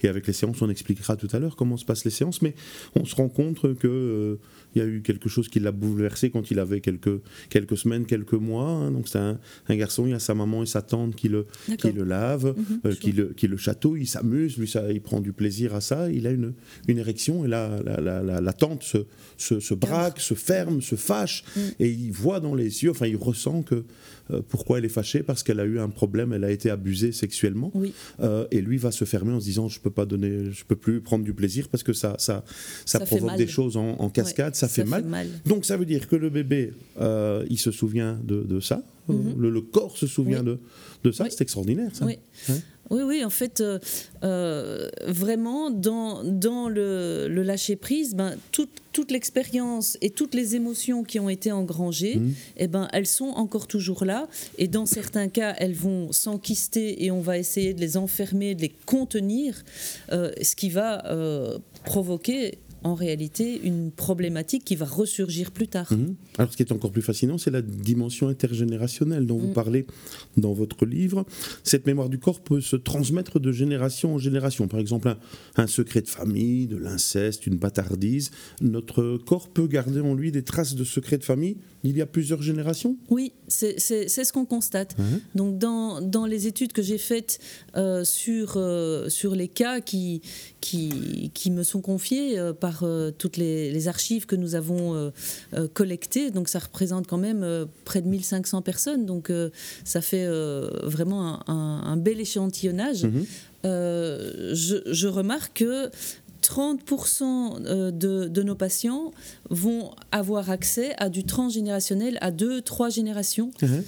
Et 0.03 0.09
avec 0.09 0.27
les 0.27 0.33
séances, 0.33 0.61
on 0.63 0.71
expliquera 0.71 1.17
tout 1.17 1.29
à 1.33 1.39
l'heure 1.39 1.57
comment 1.57 1.77
se 1.77 1.85
passent 1.85 2.05
les 2.05 2.11
séances, 2.11 2.43
mais 2.43 2.55
on 2.95 3.05
se 3.05 3.15
rend 3.15 3.29
compte 3.29 3.77
que 3.79 4.39
il 4.75 4.79
y 4.79 4.85
a 4.85 4.87
eu 4.87 5.03
quelque 5.03 5.29
chose 5.29 5.49
qui 5.49 5.61
l'a 5.61 5.73
bouleversé 5.73 6.31
quand 6.31 6.51
il 6.51 6.59
avait 6.59 6.81
quelques, 6.81 7.21
quelques 7.51 7.77
semaines, 7.77 8.07
quelques 8.07 8.33
mois. 8.33 8.69
Hein. 8.69 8.91
Donc 8.91 9.09
c'est 9.09 9.19
un, 9.19 9.39
garçon, 9.71 10.07
il 10.07 10.11
y 10.11 10.15
a 10.15 10.19
sa 10.19 10.35
maman 10.35 10.63
et 10.63 10.67
sa 10.67 10.83
tante 10.83 11.15
qui 11.15 11.29
le, 11.29 11.47
qui 11.79 11.93
le 11.93 12.05
lavent, 12.05 12.55
mhm, 12.57 12.81
euh, 12.87 12.95
qui, 12.95 13.13
le, 13.13 13.27
qui 13.27 13.49
le 13.49 13.57
chatouille, 13.57 14.03
il 14.03 14.07
s'amuse, 14.07 14.57
lui 14.59 14.69
ça, 14.69 14.91
il 14.91 15.01
prend 15.01 15.21
du 15.21 15.33
plaisir 15.33 15.75
à 15.75 15.81
ça, 15.81 16.11
il 16.11 16.27
a 16.27 16.31
une, 16.31 16.55
une 16.89 16.99
érection 16.99 17.45
et 17.45 17.49
là 17.49 17.79
la, 17.85 18.23
la, 18.23 18.41
la, 18.41 18.53
tante 18.53 18.83
se, 18.83 18.99
se, 19.37 19.61
se, 19.61 19.75
braque, 19.75 20.21
se 20.21 20.35
ferme, 20.35 20.81
se 20.81 20.97
fâche 20.97 21.45
mm. 21.57 21.61
et 21.81 21.91
il 21.91 22.12
voit 22.13 22.41
dans 22.41 22.55
les 22.55 22.85
yeux, 22.85 22.91
enfin 22.91 23.07
il 23.07 23.17
ressent 23.17 23.63
que 23.63 23.85
euh, 24.31 24.41
pourquoi 24.49 24.79
elle 24.79 24.85
est 24.85 24.91
fâchée 24.91 25.23
Parce 25.23 25.43
qu'elle 25.43 25.61
a 25.61 25.65
eu 25.65 25.79
un 25.79 25.89
problème, 25.89 26.33
elle 26.33 26.45
a 26.45 26.51
été 26.51 26.71
abusée 26.71 27.13
sexuellement. 27.13 27.73
Euh, 28.21 28.47
et 28.51 28.61
lui 28.61 28.79
va 28.79 28.93
se 28.93 29.05
fermer 29.05 29.33
en 29.33 29.41
se 29.41 29.45
disant 29.47 29.69
je 29.69 29.81
peux 29.81 29.91
pas 29.91 30.07
donner, 30.07 30.51
je 30.53 30.65
peux 30.65 30.77
plus 30.77 31.01
prendre 31.01 31.25
du 31.25 31.35
plaisir 31.35 31.69
parce 31.69 31.83
que 31.83 31.93
ça, 31.93 32.17
ça, 32.19 32.45
ça, 32.85 33.01
provoque 33.01 33.37
des 33.37 33.47
choses 33.47 33.77
en, 33.77 34.11
cascade, 34.11 34.55
ça, 34.55 34.69
fait, 34.69 34.85
mal. 34.85 35.05
Donc 35.47 35.65
ça 35.65 35.77
veut 35.77 35.87
dire 35.87 36.09
que 36.09 36.17
le 36.17 36.31
bébé, 36.31 36.73
euh, 37.01 37.45
il 37.51 37.59
se 37.59 37.71
souvient 37.71 38.19
de, 38.23 38.61
ça. 38.61 38.83
Le, 39.09 39.61
corps 39.61 39.97
se 39.97 40.07
souvient 40.07 40.43
de, 40.43 40.59
de 41.05 41.11
ça. 41.11 41.27
C'est 41.29 41.43
extraordinaire 41.43 41.91
ça. 41.95 42.07
Oui. 42.07 42.19
Oui, 42.93 43.03
oui, 43.03 43.25
en 43.25 43.31
fait, 43.31 43.63
vraiment, 44.23 45.71
dans, 45.71 46.23
dans 46.23 46.69
le, 46.69 47.27
lâcher-prise, 47.29 48.15
ben, 48.15 48.37
toute, 48.53 48.71
toute 48.93 49.11
l'expérience 49.11 49.97
et 50.01 50.11
toutes 50.11 50.35
les 50.35 50.55
émotions 50.57 51.03
qui 51.03 51.19
ont 51.19 51.29
été 51.29 51.51
engrangées, 51.51 52.17
mmh. 52.17 52.35
eh 52.59 52.67
ben, 52.69 52.89
elles 52.93 53.07
sont 53.07 53.31
encore 53.31 53.67
toujours 53.67 54.05
là. 54.05 54.29
Et 54.59 54.69
dans 54.69 54.87
certains 54.87 55.29
cas, 55.29 55.55
elles 55.59 55.75
vont 55.75 56.13
s'enquister 56.13 57.05
et 57.05 57.11
on 57.11 57.21
va 57.21 57.39
essayer 57.39 57.75
de 57.75 57.81
les 57.81 57.97
enfermer, 57.97 58.55
de 58.55 58.63
les 58.63 58.73
contenir, 58.87 59.65
ce 60.11 60.55
qui 60.55 60.69
va 60.69 61.03
provoquer 61.85 62.59
en 62.85 62.95
réalité 62.95 63.61
une 63.63 63.91
problématique 63.91 64.65
qui 64.65 64.77
va 64.77 64.87
ressurgir 64.87 65.51
plus 65.51 65.69
tard. 65.69 65.93
Mhm. 65.93 66.15
Alors 66.39 66.53
ce 66.53 66.57
qui 66.57 66.63
est 66.63 66.73
encore 66.73 66.91
plus 66.91 67.03
fascinant, 67.03 67.39
c'est 67.39 67.51
la 67.51 67.63
dimension 67.63 68.29
intergénérationnelle 68.29 69.27
dont 69.27 69.39
vous 69.39 69.49
mm. 69.49 69.55
parlez 69.55 69.87
dans 70.37 70.53
votre 70.53 70.85
livre. 70.87 71.25
Cette 71.65 71.87
mémoire 71.87 72.09
du 72.09 72.19
corps 72.19 72.41
peut 72.41 72.61
se 72.61 72.77
transmettre 72.77 73.41
de 73.41 73.53
génération 73.53 74.15
en 74.15 74.19
génération. 74.19 74.69
Par 74.69 74.81
exemple, 74.81 75.15
un, 75.57 75.67
secret 75.67 76.03
de 76.03 76.09
famille, 76.09 76.67
de 76.67 76.77
l'inceste, 76.77 77.47
une 77.47 77.57
bâtardise. 77.57 78.31
Notre 78.61 79.19
corps 79.19 79.49
peut 79.49 79.67
garder 79.67 80.01
en 80.01 80.15
lui 80.15 80.33
des 80.33 80.43
traces 80.43 80.75
de 80.75 80.85
secrets 80.85 81.19
de 81.19 81.25
famille 81.25 81.57
il 81.85 81.97
y 81.97 82.03
a 82.03 82.07
plusieurs 82.07 82.43
générations? 82.43 82.97
Oui, 83.11 83.33
c'est 83.49 83.79
ce 83.79 84.33
qu'on 84.33 84.45
constate. 84.45 84.97
Mhm. 84.99 85.21
Donc 85.35 85.59
dans, 85.59 86.01
dans, 86.01 86.27
les 86.27 86.47
études 86.47 86.73
que 86.73 86.83
j'ai 86.83 86.99
faites 86.99 87.41
euh, 87.77 88.05
sur, 88.05 88.55
euh, 88.57 89.09
sur 89.09 89.35
les 89.35 89.49
cas 89.49 89.81
qui, 89.81 90.23
qui, 90.63 91.33
qui 91.35 91.51
me 91.51 91.65
sont 91.65 91.81
confiés 91.83 92.39
euh, 92.39 92.53
par 92.53 92.85
euh, 92.85 93.11
toutes 93.11 93.37
les, 93.37 93.89
archives 93.89 94.27
que 94.27 94.37
nous 94.37 94.55
avons 94.55 94.95
euh, 94.95 95.69
collectées. 95.75 96.31
Donc 96.31 96.49
ça 96.49 96.61
représente 96.61 97.09
quand 97.09 97.19
même 97.19 97.67
près 97.85 98.01
de 98.01 98.07
1500 98.07 98.63
personnes. 98.63 99.07
Donc 99.07 99.33
ça 99.85 100.01
fait 100.01 100.25
vraiment 100.85 101.41
un, 101.51 101.97
bel 101.97 102.21
échantillonnage. 102.21 103.03
Mhm. 103.03 103.25
je, 103.65 105.07
remarque 105.09 105.59
que 105.59 105.91
30% 106.43 107.91
de, 107.93 108.29
de, 108.29 108.43
nos 108.43 108.55
patients 108.55 109.13
vont 109.51 109.91
avoir 110.11 110.51
accès 110.51 110.95
à 110.99 111.09
du 111.09 111.25
transgénérationnel 111.25 112.19
à 112.21 112.31
deux, 112.31 112.63
trois 112.63 112.91
générations. 112.91 113.51
Mhm. 113.63 113.83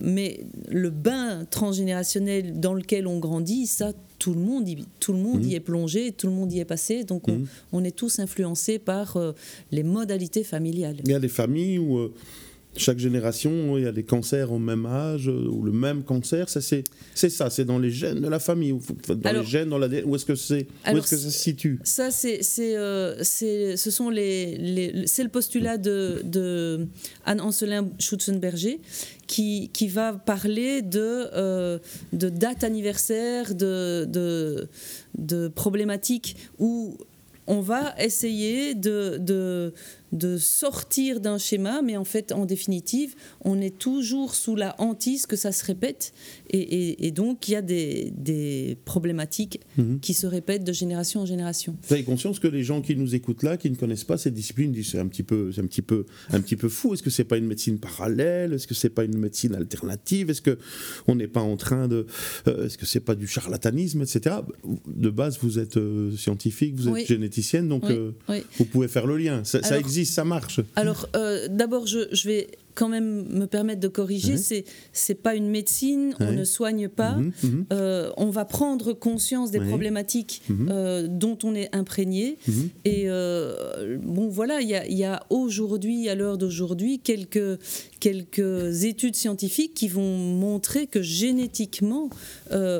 mais 0.00 0.46
le 0.68 0.90
bain 0.90 1.46
transgénérationnel 1.50 2.60
dans 2.60 2.74
lequel 2.74 3.06
on 3.06 3.18
grandit, 3.18 3.66
ça, 3.66 3.92
tout 4.22 4.34
le 4.34 4.40
monde, 4.40 4.68
y, 4.68 4.84
tout 5.00 5.12
le 5.12 5.18
monde 5.18 5.44
y 5.44 5.48
mhm. 5.48 5.54
est 5.54 5.60
plongé, 5.60 6.12
tout 6.12 6.28
le 6.28 6.32
monde 6.32 6.52
y 6.52 6.60
est 6.60 6.64
passé, 6.64 7.02
donc 7.02 7.26
on, 7.26 7.80
mhm. 7.80 7.86
est 7.86 7.96
tous 7.96 8.20
influencés 8.20 8.78
par 8.78 9.16
euh, 9.16 9.32
les 9.72 9.82
modalités 9.82 10.44
familiales. 10.44 10.98
Il 11.04 11.10
y 11.10 11.14
a 11.14 11.18
des 11.18 11.26
familles 11.26 11.80
où 11.80 11.98
euh, 11.98 12.14
chaque 12.76 12.98
génération, 12.98 13.76
il 13.76 13.84
y 13.84 13.86
a 13.86 13.92
des 13.92 14.02
cancers 14.02 14.50
au 14.52 14.58
même 14.58 14.86
âge 14.86 15.28
euh, 15.28 15.48
ou 15.48 15.62
le 15.62 15.72
même 15.72 16.02
cancer. 16.02 16.48
Ça, 16.48 16.60
c'est, 16.60 16.84
c'est 17.14 17.28
ça, 17.28 17.50
c'est 17.50 17.64
dans 17.64 17.78
les 17.78 17.90
gènes 17.90 18.20
de 18.20 18.28
la 18.28 18.38
famille, 18.38 18.74
dans 19.08 19.32
les 19.32 19.44
gènes, 19.44 19.68
dans. 19.68 19.80
Où 19.80 20.16
est-ce 20.16 20.24
que 20.24 20.34
c'est 20.34 20.66
Où 20.86 20.96
est-ce 20.96 21.10
que 21.10 21.16
ça 21.16 21.18
se 21.18 21.30
situe? 21.30 21.78
Ça, 21.84 22.10
c'est, 22.10 22.42
c'est, 22.42 22.76
euh, 22.76 23.22
c'est, 23.22 23.76
ce 23.76 23.90
sont 23.90 24.08
les, 24.10 24.56
les, 24.56 25.06
c'est 25.06 25.22
le 25.22 25.28
postulat 25.28 25.76
de, 25.76 26.22
de 26.24 26.86
Anne 27.26 27.40
Ancelin 27.40 27.88
Schutzenberger 27.98 28.80
qui, 29.26 29.70
qui 29.72 29.88
va 29.88 30.14
parler 30.14 30.82
de, 30.82 31.28
euh, 31.34 31.78
de 32.12 32.28
date 32.28 32.64
anniversaire, 32.64 33.54
de, 33.54 34.06
de, 34.08 34.68
de 35.18 35.48
problématiques 35.48 36.36
où 36.58 36.96
on 37.46 37.60
va 37.60 37.94
essayer 37.98 38.74
de, 38.74 39.18
de 39.18 39.72
de 40.12 40.36
sortir 40.36 41.20
d'un 41.20 41.38
schéma, 41.38 41.82
mais 41.82 41.96
en 41.96 42.04
fait, 42.04 42.32
en 42.32 42.46
définitive, 42.46 43.14
on 43.40 43.60
est 43.60 43.76
toujours 43.76 44.34
sous 44.34 44.56
la 44.56 44.74
hantise 44.78 45.26
que 45.26 45.36
ça 45.36 45.52
se 45.52 45.64
répète, 45.64 46.12
et, 46.50 47.10
donc 47.12 47.48
il 47.48 47.52
y 47.52 47.56
a 47.56 47.62
des, 47.62 48.76
problématiques 48.84 49.60
mhm. 49.76 50.00
qui 50.00 50.14
se 50.14 50.26
répètent 50.26 50.64
de 50.64 50.72
génération 50.72 51.20
en 51.20 51.26
génération. 51.26 51.76
Vous 51.86 51.94
avez 51.94 52.04
conscience 52.04 52.38
que 52.38 52.48
les 52.48 52.62
gens 52.62 52.80
qui 52.80 52.96
nous 52.96 53.14
écoutent 53.14 53.42
là, 53.42 53.56
qui 53.56 53.70
ne 53.70 53.76
connaissent 53.76 54.04
pas 54.04 54.18
cette 54.18 54.34
discipline, 54.34 54.72
disent 54.72 54.90
c'est 54.90 54.98
un 54.98 55.06
petit 55.06 55.22
peu, 55.22 55.52
c'est 55.52 55.60
un 55.60 55.66
petit 55.66 55.82
peu, 55.82 56.06
un 56.30 56.40
petit 56.40 56.56
peu 56.56 56.68
fou. 56.68 56.94
Est-ce 56.94 57.02
que 57.02 57.10
c'est 57.10 57.24
pas 57.24 57.36
une 57.36 57.46
médecine 57.46 57.78
parallèle? 57.78 58.52
Est-ce 58.52 58.66
que 58.66 58.74
c'est 58.74 58.90
pas 58.90 59.04
une 59.04 59.16
médecine 59.16 59.54
alternative? 59.54 60.30
Est-ce 60.30 60.42
que 60.42 60.58
on 61.06 61.14
n'est 61.14 61.28
pas 61.28 61.40
en 61.40 61.56
train 61.56 61.88
de, 61.88 62.06
euh, 62.48 62.66
est-ce 62.66 62.78
que 62.78 62.86
c'est 62.86 63.00
pas 63.00 63.14
du 63.14 63.26
charlatanisme, 63.26 64.02
etc. 64.02 64.36
De 64.86 65.10
base, 65.10 65.38
vous 65.42 65.58
êtes 65.58 65.76
euh, 65.76 66.16
scientifique, 66.16 66.74
vous 66.76 66.96
êtes 66.96 67.06
généticienne, 67.06 67.68
donc 67.68 67.84
euh, 67.84 68.12
vous 68.58 68.64
pouvez 68.64 68.88
faire 68.88 69.06
le 69.06 69.16
lien. 69.16 69.42
Ça, 69.44 69.78
existe 69.78 70.01
ça 70.04 70.24
marche. 70.24 70.60
Alors, 70.76 71.08
euh, 71.16 71.48
d'abord, 71.48 71.86
je, 71.86 72.00
je, 72.12 72.28
vais 72.28 72.48
quand 72.74 72.88
même 72.88 73.26
me 73.28 73.46
permettre 73.46 73.80
de 73.80 73.88
corriger, 73.88 74.36
c'est 74.36 74.64
c'est 74.92 75.14
pas 75.14 75.34
une 75.34 75.48
médecine, 75.48 76.14
on 76.20 76.32
ne 76.32 76.44
soigne 76.44 76.88
pas, 76.88 77.16
mhm, 77.16 77.32
mhm. 77.42 77.66
Euh, 77.72 78.10
on 78.16 78.30
va 78.30 78.44
prendre 78.44 78.92
conscience 78.92 79.50
des 79.50 79.60
problématiques 79.60 80.42
mhm. 80.48 80.68
euh, 80.70 81.06
dont 81.08 81.38
on 81.44 81.54
est 81.54 81.74
imprégné. 81.74 82.38
Et 82.84 83.04
euh, 83.06 83.98
bon, 84.02 84.28
voilà, 84.28 84.60
il 84.60 84.68
y 84.68 84.74
a, 84.74 84.86
y 84.86 85.04
a 85.04 85.22
aujourd'hui, 85.30 86.08
à 86.08 86.14
l'heure 86.14 86.38
d'aujourd'hui, 86.38 86.98
quelques 86.98 87.58
quelques 88.00 88.82
études 88.84 89.14
scientifiques 89.14 89.74
qui 89.74 89.86
vont 89.86 90.16
montrer 90.16 90.88
que 90.88 91.02
génétiquement, 91.02 92.10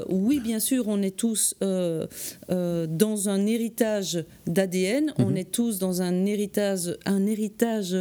oui, 0.08 0.40
bien 0.40 0.58
sûr, 0.58 0.88
on 0.88 1.00
est 1.02 1.16
tous 1.16 1.54
dans 1.60 3.28
un 3.28 3.46
héritage 3.46 4.24
d'ADN, 4.46 5.12
on 5.18 5.34
est 5.34 5.50
tous 5.50 5.78
dans 5.78 6.02
un 6.02 6.26
héritage, 6.26 6.96
un 7.06 7.26
héritage 7.26 7.96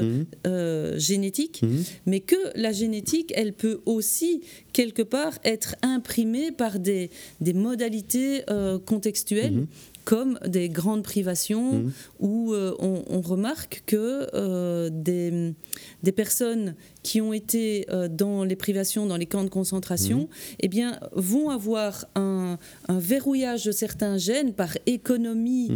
génétique. 0.98 1.62
Mais 2.06 2.20
que 2.20 2.36
la 2.56 2.72
génétique, 2.72 3.32
elle 3.36 3.54
peut 3.54 3.82
aussi, 3.86 4.42
quelque 4.74 5.02
part, 5.02 5.38
être 5.44 5.76
imprimée 5.82 6.52
par 6.52 6.80
des, 6.80 7.10
des 7.40 7.54
modalités 7.54 8.44
euh, 8.50 8.80
contextuelles. 8.80 9.54
Mhm. 9.54 9.68
comme 10.04 10.40
des 10.48 10.68
grandes 10.68 11.04
privations 11.04 11.74
mhm. 11.74 11.92
où 12.20 12.54
euh, 12.54 12.76
on, 12.80 13.22
remarque 13.22 13.84
que 13.86 14.28
euh, 14.34 14.90
des, 14.92 15.54
des, 16.02 16.12
personnes 16.12 16.74
qui 17.04 17.22
ont 17.22 17.34
été 17.34 17.86
dans 18.10 18.44
les 18.44 18.56
privations, 18.56 19.06
dans 19.06 19.18
les 19.18 19.26
camps 19.26 19.44
de 19.44 19.50
concentration, 19.50 20.20
mhm. 20.20 20.28
eh 20.62 20.68
bien, 20.68 21.00
vont 21.14 21.50
avoir 21.50 22.06
un, 22.16 22.58
un, 22.88 23.00
verrouillage 23.00 23.66
de 23.66 23.72
certains 23.72 24.18
gènes 24.18 24.54
par 24.54 24.78
économie 24.86 25.72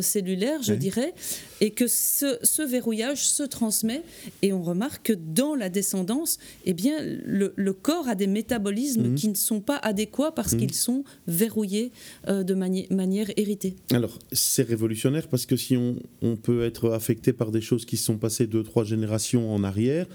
cellulaire, 0.00 0.62
je 0.62 0.74
dirais, 0.74 1.14
et 1.60 1.70
que 1.70 1.86
ce, 1.86 2.38
ce, 2.42 2.62
verrouillage 2.62 3.26
se 3.26 3.42
transmet 3.42 4.02
et 4.42 4.52
on 4.52 4.62
remarque 4.62 5.08
que 5.08 5.12
dans 5.12 5.54
la 5.54 5.68
descendance, 5.68 6.38
eh 6.64 6.72
bien, 6.72 6.96
le, 7.02 7.52
le 7.56 7.72
corps 7.72 8.08
a 8.08 8.14
des 8.14 8.26
métabolismes 8.26 9.08
mhm. 9.08 9.14
qui 9.14 9.28
ne 9.28 9.34
sont 9.34 9.60
pas 9.60 9.76
adéquats 9.76 10.32
parce 10.32 10.52
mhm. 10.52 10.58
qu'ils 10.60 10.74
sont 10.74 11.04
verrouillés 11.26 11.92
euh, 12.28 12.42
de 12.42 12.54
manière 12.54 13.30
héritée. 13.36 13.76
Alors, 13.92 14.18
c'est 14.32 14.62
révolutionnaire 14.62 15.28
parce 15.28 15.46
que 15.46 15.56
si 15.56 15.76
on, 15.76 15.96
on 16.22 16.36
peut 16.36 16.64
être 16.64 16.90
affecté 16.90 17.32
par 17.32 17.50
des 17.50 17.60
choses 17.60 17.84
qui 17.84 17.96
sont 17.96 18.16
passées 18.16 18.46
deux, 18.46 18.62
trois 18.62 18.84
générations 18.84 19.52
en 19.52 19.64
arrière, 19.64 20.06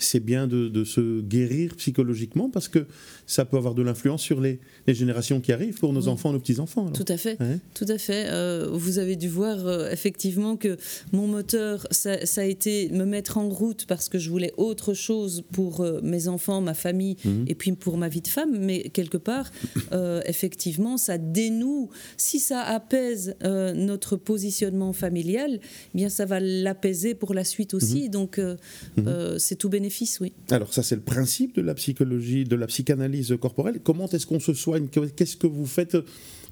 c'est 0.00 0.20
bien 0.20 0.46
de, 0.46 0.84
se 0.84 1.20
guérir 1.20 1.76
psychologiquement 1.76 2.48
parce 2.50 2.68
que 2.68 2.86
ça 3.26 3.44
peut 3.44 3.56
avoir 3.56 3.74
de 3.74 3.82
l'influence 3.82 4.22
sur 4.22 4.40
les, 4.40 4.58
générations 4.88 5.40
qui 5.40 5.52
arrivent 5.52 5.78
pour 5.78 5.92
nos 5.92 6.08
enfants, 6.08 6.32
nos 6.32 6.40
petits-enfants. 6.40 6.90
Tout 6.90 7.04
à 7.06 7.16
fait, 7.16 7.38
tout 7.74 7.84
à 7.86 7.98
fait. 7.98 8.26
Euh, 8.28 8.68
vous 8.72 8.98
avez 8.98 9.14
dû 9.14 9.28
voir 9.28 9.66
euh, 9.66 9.88
effectivement 9.90 10.56
que 10.56 10.76
mon 11.12 11.28
moteur, 11.28 11.86
ça, 11.90 12.16
a 12.36 12.44
été 12.44 12.88
me 12.88 13.04
mettre 13.04 13.38
en 13.38 13.48
route 13.48 13.84
parce 13.86 14.08
que 14.08 14.18
je 14.18 14.30
voulais 14.30 14.52
autre 14.56 14.94
chose 14.94 15.44
pour 15.52 15.82
euh, 15.82 16.00
mes 16.02 16.26
enfants, 16.26 16.60
ma 16.60 16.74
famille 16.74 17.16
mhm. 17.24 17.44
et 17.46 17.54
puis 17.54 17.70
pour 17.72 17.98
ma 17.98 18.08
vie 18.08 18.22
de 18.22 18.28
femme. 18.28 18.58
Mais 18.58 18.88
quelque 18.88 19.18
part, 19.18 19.50
effectivement, 20.26 20.96
ça 20.96 21.18
dénoue. 21.18 21.90
Si 22.16 22.40
ça 22.40 22.62
apaise 22.62 23.36
notre 23.42 24.16
positionnement 24.16 24.92
familial, 24.92 25.60
eh 25.62 25.96
bien 25.96 26.08
ça 26.08 26.24
va 26.24 26.40
l'apaiser 26.40 27.14
pour 27.14 27.34
la 27.34 27.44
suite 27.44 27.74
aussi. 27.74 28.04
Mhm. 28.04 28.08
Donc 28.08 28.38
mhm. 28.38 29.38
c'est 29.38 29.56
tout 29.56 29.68
bénéfique 29.68 29.89
oui. 30.20 30.32
Alors 30.50 30.72
ça, 30.72 30.82
c'est 30.82 30.94
le 30.94 31.02
principe 31.02 31.56
de 31.56 31.62
la 31.62 31.74
psychologie, 31.74 32.44
de 32.44 32.56
la 32.56 32.66
psychanalyse 32.66 33.36
corporelle. 33.40 33.80
Comment 33.82 34.08
est-ce 34.08 34.26
qu'on 34.26 34.40
se 34.40 34.54
soigne? 34.54 34.88
Qu'est-ce 34.88 35.36
que 35.36 35.46
vous 35.46 35.66
faites 35.66 35.96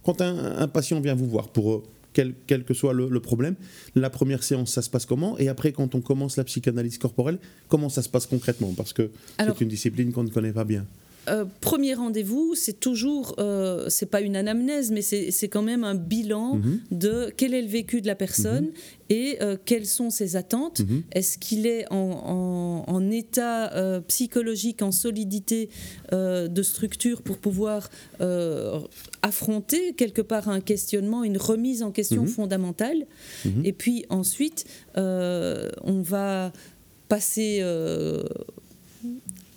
quand 0.04 0.20
un, 0.20 0.68
patient 0.68 1.00
vient 1.00 1.14
vous 1.14 1.26
voir 1.26 1.48
pour 1.48 1.72
euh, 1.72 1.82
quel, 2.12 2.34
quel 2.46 2.64
que 2.64 2.74
soit 2.74 2.92
le, 2.92 3.20
problème? 3.20 3.54
La 3.94 4.10
première 4.10 4.42
séance, 4.42 4.72
ça 4.72 4.82
se 4.82 4.90
passe 4.90 5.06
comment? 5.06 5.38
Et 5.38 5.48
après, 5.48 5.72
quand 5.72 5.94
on 5.94 6.00
commence 6.00 6.36
la 6.36 6.44
psychanalyse 6.44 6.98
corporelle, 6.98 7.38
comment 7.68 7.88
ça 7.88 8.02
se 8.02 8.08
passe 8.08 8.26
concrètement? 8.26 8.72
Parce 8.76 8.92
que 8.92 9.10
c'est 9.38 9.60
une 9.60 9.68
discipline 9.68 10.12
qu'on 10.12 10.24
ne 10.24 10.30
connaît 10.30 10.52
pas 10.52 10.64
bien. 10.64 10.86
Euh, 11.28 11.44
premier 11.60 11.94
rendez-vous, 11.94 12.54
c'est 12.54 12.80
toujours, 12.80 13.34
euh, 13.38 13.86
c'est 13.88 14.06
pas 14.06 14.20
une 14.20 14.36
anamnèse, 14.36 14.90
mais 14.90 15.02
c'est 15.02 15.48
quand 15.48 15.62
même 15.62 15.84
un 15.84 15.94
bilan 15.94 16.56
mhm. 16.56 16.80
de 16.90 17.32
quel 17.36 17.54
est 17.54 17.62
le 17.62 17.68
vécu 17.68 18.00
de 18.00 18.06
la 18.06 18.14
personne 18.14 18.66
mhm. 18.66 18.72
et 19.10 19.38
euh, 19.42 19.56
quelles 19.64 19.86
sont 19.86 20.10
ses 20.10 20.36
attentes. 20.36 20.80
Mhm. 20.80 21.02
Est-ce 21.12 21.38
qu'il 21.38 21.66
est 21.66 21.86
en, 21.92 22.84
en, 22.86 23.10
état 23.10 23.72
psychologique, 24.06 24.82
en 24.82 24.92
solidité 24.92 25.70
de 26.12 26.62
structure 26.62 27.22
pour 27.22 27.38
pouvoir 27.38 27.88
affronter 29.22 29.94
quelque 29.94 30.20
part 30.20 30.48
un 30.48 30.60
questionnement, 30.60 31.24
une 31.24 31.38
remise 31.38 31.82
en 31.82 31.90
question 31.90 32.26
fondamentale. 32.26 33.06
Et 33.64 33.72
puis 33.72 34.04
ensuite, 34.10 34.66
on 34.96 36.02
va 36.02 36.52
passer 37.08 37.62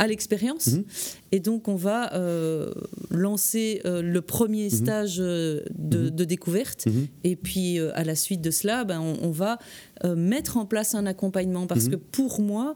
à 0.01 0.07
l'expérience. 0.07 0.67
Mhm. 0.67 0.83
Et 1.31 1.39
donc, 1.39 1.67
on 1.67 1.75
va 1.75 2.11
euh, 2.15 2.73
lancer 3.11 3.81
euh, 3.85 4.01
le 4.01 4.21
premier 4.21 4.63
mhm. 4.63 4.71
stage 4.71 5.17
euh, 5.19 5.61
de, 5.77 6.09
découverte. 6.25 6.87
Et 7.23 7.35
puis, 7.35 7.77
à 7.79 8.03
la 8.03 8.15
suite 8.15 8.41
de 8.41 8.49
cela, 8.49 8.83
ben, 8.83 8.99
on, 8.99 9.27
on, 9.27 9.31
va 9.31 9.59
mettre 10.15 10.57
en 10.57 10.65
place 10.65 10.95
un 10.95 11.05
accompagnement. 11.05 11.67
Parce 11.67 11.87
que 11.87 11.95
pour 11.95 12.41
moi, 12.41 12.75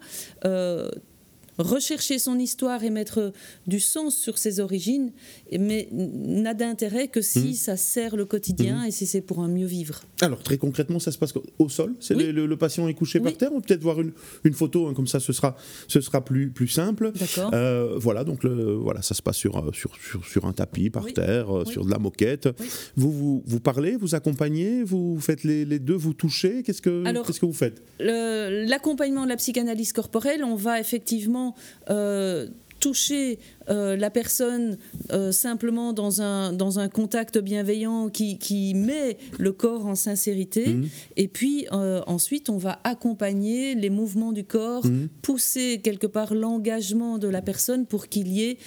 rechercher 1.58 2.20
son 2.20 2.40
histoire 2.40 2.84
et 2.84 2.90
mettre 2.90 3.34
du 3.68 3.80
sens 3.80 4.16
sur 4.16 4.38
ses 4.38 4.60
origines, 4.60 5.12
mais 5.58 5.88
n'a 5.92 6.54
d'intérêt 6.54 7.08
que 7.08 7.22
si 7.22 7.40
mhm. 7.40 7.54
ça 7.54 7.78
sert 7.78 8.16
le 8.16 8.26
quotidien 8.26 8.82
mhm. 8.82 8.88
et 8.88 8.92
si 8.92 9.06
c'est 9.06 9.22
pour 9.22 9.40
un 9.40 9.48
mieux 9.48 9.66
vivre. 9.66 10.04
Alors 10.22 10.42
très 10.42 10.58
concrètement, 10.58 11.00
ça 11.00 11.12
se 11.12 11.18
passe 11.18 11.34
au 11.60 11.70
sol? 11.70 11.94
C'est 12.00 12.16
le, 12.16 12.56
patient 12.58 12.88
est 12.88 12.94
couché 12.94 13.20
par 13.20 13.36
terre 13.36 13.52
On 13.54 13.60
peut 13.60 13.68
peut-être 13.68 13.84
voir 13.84 14.00
une, 14.00 14.12
une 14.44 14.54
photo, 14.54 14.88
hein, 14.88 14.94
comme 14.94 15.08
ça 15.08 15.20
ce 15.20 15.34
sera, 15.34 15.56
ce 15.88 16.02
sera 16.02 16.24
plus, 16.24 16.50
plus 16.50 16.68
simple? 16.68 17.12
Euh, 17.54 17.96
voilà, 17.98 18.24
donc 18.24 18.44
le, 18.44 18.74
voilà, 18.74 19.02
ça 19.02 19.14
se 19.14 19.22
passe 19.22 19.38
sur, 19.38 19.58
euh, 19.58 19.72
sur, 19.74 19.92
sur, 20.26 20.46
un 20.46 20.54
tapis 20.54 20.90
par 20.90 21.06
terre, 21.14 21.56
euh, 21.56 21.66
sur 21.66 21.86
de 21.86 21.92
la 21.92 22.00
moquette. 22.00 22.50
Vous, 22.96 23.12
vous, 23.12 23.44
vous 23.46 23.60
parlez, 23.60 23.96
vous 23.98 24.16
accompagnez, 24.16 24.84
vous 24.84 25.20
faites 25.20 25.44
les, 25.44 25.66
les 25.66 25.80
deux, 25.80 25.96
vous 25.96 26.14
touchez? 26.14 26.64
Qu'est-ce 26.64 26.82
que, 26.82 27.04
qu'est-ce 27.24 27.40
que 27.40 27.46
vous 27.46 27.54
faites? 27.54 27.82
L'accompagnement 28.00 29.24
de 29.24 29.30
la 29.30 29.38
psychanalyse 29.38 29.94
corporelle, 29.94 30.44
on 30.44 30.56
va 30.56 30.80
effectivement 30.80 31.45
euh, 31.90 32.48
toucher 32.82 33.40
euh, 33.70 33.96
la 33.96 34.12
personne 34.12 34.78
euh, 35.12 35.32
simplement 35.32 35.92
dans 35.92 36.22
un, 36.22 36.54
dans 36.54 36.78
un 36.78 36.88
contact 36.88 37.40
bienveillant 37.40 38.10
qui, 38.10 38.38
qui 38.38 38.76
met 38.76 39.18
le 39.40 39.52
corps 39.54 39.88
en 39.88 39.96
sincérité. 39.96 40.68
Mhm. 40.68 40.90
Et 41.16 41.28
puis 41.28 41.66
ensuite, 41.72 42.50
on 42.50 42.58
va 42.58 42.80
accompagner 42.84 43.74
les 43.76 43.90
mouvements 43.90 44.34
du 44.34 44.44
corps, 44.44 44.86
mhm. 44.86 45.08
pousser 45.22 45.80
quelque 45.84 46.06
part 46.06 46.36
l'engagement 46.36 47.18
de 47.18 47.28
la 47.28 47.42
personne 47.42 47.88
pour 47.88 48.08
qu'il 48.08 48.28
y 48.28 48.44
ait 48.44 48.58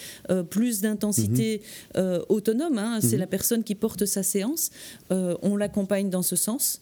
plus 0.51 0.81
d'intensité 0.81 1.63
mhm. 1.95 2.23
autonome. 2.29 2.79
Hein. 2.79 2.99
C'est 3.01 3.19
la 3.19 3.29
personne 3.29 3.63
qui 3.63 3.75
porte 3.75 4.05
sa 4.05 4.23
séance. 4.23 4.71
on 5.11 5.57
l'accompagne 5.57 6.11
dans 6.11 6.23
ce 6.23 6.35
sens 6.35 6.81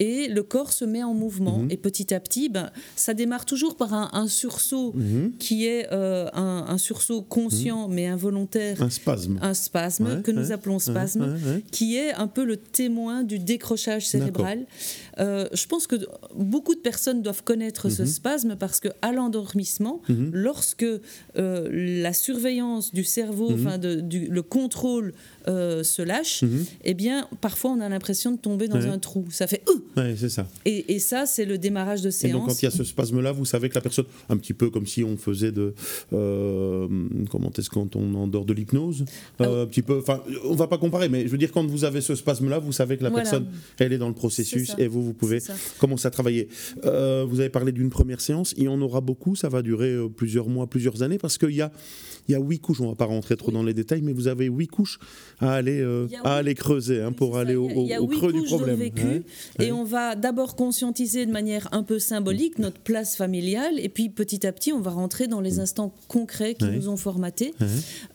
et 0.00 0.28
le 0.28 0.42
corps 0.42 0.72
se 0.72 0.84
met 0.84 1.02
en 1.02 1.14
mouvement. 1.14 1.58
Mhm. 1.58 1.70
Et 1.70 1.76
petit 1.76 2.12
à 2.14 2.20
petit, 2.20 2.48
ben, 2.48 2.70
ça 2.96 3.14
démarre 3.14 3.44
toujours 3.44 3.76
par 3.76 3.92
un, 3.92 4.28
sursaut 4.28 4.92
mhm. 4.94 5.32
qui 5.38 5.66
est 5.66 5.88
euh, 5.92 6.28
un, 6.32 6.78
sursaut 6.78 7.22
conscient 7.22 7.88
mhm. 7.88 7.94
mais 7.94 8.06
involontaire. 8.06 8.82
Un 8.82 8.90
spasme. 8.90 9.38
Un 9.40 9.54
spasme 9.54 10.22
que 10.22 10.30
nous 10.30 10.52
appelons 10.52 10.78
spasme, 10.78 11.36
qui 11.70 11.96
est 11.96 12.12
un 12.14 12.26
peu 12.26 12.44
le 12.44 12.56
témoin 12.56 13.22
du 13.22 13.38
décrochage 13.38 14.06
cérébral. 14.06 14.66
Euh, 15.20 15.46
je 15.52 15.66
pense 15.66 15.86
que 15.86 15.96
beaucoup 16.34 16.74
de 16.74 16.80
personnes 16.80 17.22
doivent 17.22 17.44
connaître 17.44 17.88
ce 17.88 18.04
spasme 18.04 18.56
parce 18.56 18.80
que 18.80 18.88
à 19.02 19.12
l'endormissement, 19.12 20.02
lorsque 20.32 20.84
euh, 20.84 22.00
la 22.02 22.12
surveillance 22.12 22.92
du 22.92 23.04
cerveau, 23.04 23.52
enfin 23.52 23.78
le 23.80 24.42
contrôle 24.42 25.12
se 25.46 26.02
lâche, 26.02 26.44
eh 26.84 26.94
bien 26.94 27.28
parfois 27.40 27.72
on 27.72 27.80
a 27.80 27.88
l'impression 27.88 28.32
de 28.32 28.38
tomber 28.38 28.68
dans 28.68 28.86
un 28.86 28.98
trou. 28.98 29.26
Ça 29.30 29.46
fait 29.46 29.62
Ouais, 29.96 30.14
c'est 30.16 30.28
ça. 30.28 30.46
Et, 30.64 30.98
ça, 30.98 31.26
c'est 31.26 31.44
le 31.44 31.58
démarrage 31.58 32.02
de 32.02 32.10
séance. 32.10 32.30
Et 32.30 32.32
donc, 32.32 32.46
quand 32.48 32.62
il 32.62 32.64
y 32.64 32.68
a 32.68 32.70
ce 32.70 32.84
spasme-là, 32.84 33.32
vous 33.32 33.44
savez 33.44 33.68
que 33.68 33.74
la 33.74 33.80
personne, 33.80 34.06
un 34.28 34.36
petit 34.36 34.54
peu 34.54 34.70
comme 34.70 34.86
si 34.86 35.04
on 35.04 35.16
faisait 35.16 35.52
de. 35.52 35.74
Euh, 36.12 36.88
comment 37.30 37.50
est-ce 37.56 37.70
quand 37.70 37.96
on 37.96 38.14
endort 38.14 38.44
de 38.44 38.52
l'hypnose 38.52 39.04
ah 39.38 39.44
euh, 39.44 39.64
Un 39.64 39.66
petit 39.66 39.82
peu. 39.82 39.98
Enfin, 39.98 40.22
on 40.44 40.54
va 40.54 40.66
pas 40.66 40.78
comparer, 40.78 41.08
mais 41.08 41.22
je 41.22 41.28
veux 41.28 41.38
dire, 41.38 41.52
quand 41.52 41.66
vous 41.66 41.84
avez 41.84 42.00
ce 42.00 42.14
spasme-là, 42.14 42.58
vous 42.58 42.72
savez 42.72 42.96
que 42.96 43.04
la 43.04 43.10
personne, 43.10 43.46
elle 43.78 43.92
est 43.92 43.98
dans 43.98 44.08
le 44.08 44.14
processus 44.14 44.74
et 44.78 44.88
vous, 44.88 45.02
vous 45.02 45.14
pouvez 45.14 45.38
commencer 45.78 46.06
à 46.06 46.10
travailler. 46.10 46.48
Euh, 46.84 47.24
vous 47.28 47.40
avez 47.40 47.50
parlé 47.50 47.72
d'une 47.72 47.90
première 47.90 48.20
séance, 48.20 48.54
il 48.56 48.64
y 48.64 48.68
en 48.68 48.80
aura 48.80 49.00
beaucoup, 49.00 49.36
ça 49.36 49.48
va 49.48 49.62
durer 49.62 49.96
plusieurs 50.16 50.48
mois, 50.48 50.66
plusieurs 50.66 51.02
années, 51.02 51.18
parce 51.18 51.38
qu'il 51.38 51.54
y 51.54 51.62
a 51.62 51.72
il 52.28 52.32
y 52.32 52.34
a 52.34 52.38
huit 52.38 52.58
couches, 52.60 52.80
on 52.80 52.84
ne 52.84 52.88
va 52.90 52.94
pas 52.94 53.04
rentrer 53.04 53.36
trop 53.36 53.50
dans 53.50 53.62
les 53.62 53.74
détails, 53.74 54.02
mais 54.02 54.12
vous 54.12 54.28
avez 54.28 54.46
huit 54.46 54.68
couches 54.68 54.98
à 55.40 55.52
aller, 55.52 55.80
euh, 55.80 56.06
à 56.24 56.36
aller 56.36 56.54
creuser 56.54 57.02
hein, 57.02 57.12
pour 57.12 57.36
aller 57.36 57.54
au, 57.54 57.68
creux 58.06 58.32
du 58.32 58.42
problème. 58.42 58.76
vécu, 58.76 59.24
et 59.58 59.72
on 59.72 59.84
va 59.84 60.14
d'abord 60.14 60.56
conscientiser 60.56 61.26
de 61.26 61.32
manière 61.32 61.68
un 61.72 61.82
peu 61.82 61.98
symbolique 61.98 62.58
notre 62.58 62.80
place 62.80 63.16
familiale, 63.16 63.78
et 63.78 63.88
puis 63.88 64.08
petit 64.08 64.46
à 64.46 64.52
petit, 64.52 64.72
on 64.72 64.80
va 64.80 64.90
rentrer 64.90 65.26
dans 65.26 65.40
les 65.40 65.60
instants 65.60 65.94
concrets 66.08 66.54
qui 66.54 66.66
nous 66.66 66.88
ont 66.88 66.96
formatés. 66.96 67.54